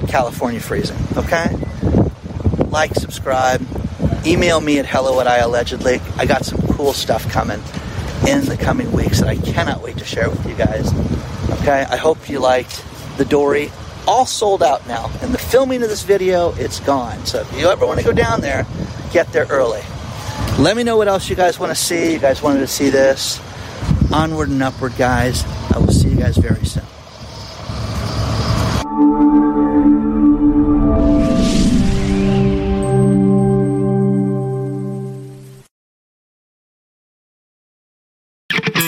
California 0.08 0.60
freezing. 0.60 0.98
Okay. 1.16 1.46
Like, 2.68 2.94
subscribe, 2.94 3.66
email 4.26 4.60
me 4.60 4.78
at 4.78 4.86
hello 4.86 5.20
at 5.20 5.26
iAllegedly. 5.26 6.02
I 6.18 6.26
got 6.26 6.44
some 6.44 6.60
cool 6.68 6.92
stuff 6.92 7.30
coming 7.30 7.62
in 8.26 8.44
the 8.46 8.56
coming 8.56 8.90
weeks 8.92 9.20
that 9.20 9.28
I 9.28 9.36
cannot 9.36 9.82
wait 9.82 9.98
to 9.98 10.04
share 10.04 10.30
with 10.30 10.46
you 10.46 10.54
guys. 10.54 10.92
Okay, 11.60 11.86
I 11.88 11.96
hope 11.96 12.28
you 12.28 12.38
liked 12.38 12.84
the 13.18 13.24
Dory. 13.24 13.70
All 14.06 14.26
sold 14.26 14.62
out 14.62 14.86
now. 14.86 15.10
And 15.22 15.32
the 15.32 15.38
filming 15.38 15.82
of 15.82 15.88
this 15.88 16.02
video, 16.02 16.52
it's 16.54 16.80
gone. 16.80 17.24
So 17.26 17.40
if 17.40 17.58
you 17.58 17.68
ever 17.68 17.86
want 17.86 18.00
to 18.00 18.04
go 18.04 18.12
down 18.12 18.40
there, 18.40 18.66
get 19.12 19.32
there 19.32 19.46
early. 19.46 19.82
Let 20.58 20.76
me 20.76 20.82
know 20.82 20.96
what 20.96 21.08
else 21.08 21.28
you 21.28 21.36
guys 21.36 21.58
want 21.58 21.70
to 21.70 21.76
see. 21.76 22.12
You 22.12 22.18
guys 22.18 22.42
wanted 22.42 22.60
to 22.60 22.66
see 22.66 22.90
this. 22.90 23.40
Onward 24.12 24.48
and 24.48 24.62
upward, 24.62 24.96
guys. 24.96 25.44
I 25.74 25.78
will 25.78 25.92
see 25.92 26.08
you 26.10 26.16
guys 26.16 26.36
very 26.36 26.64
soon. 26.64 26.84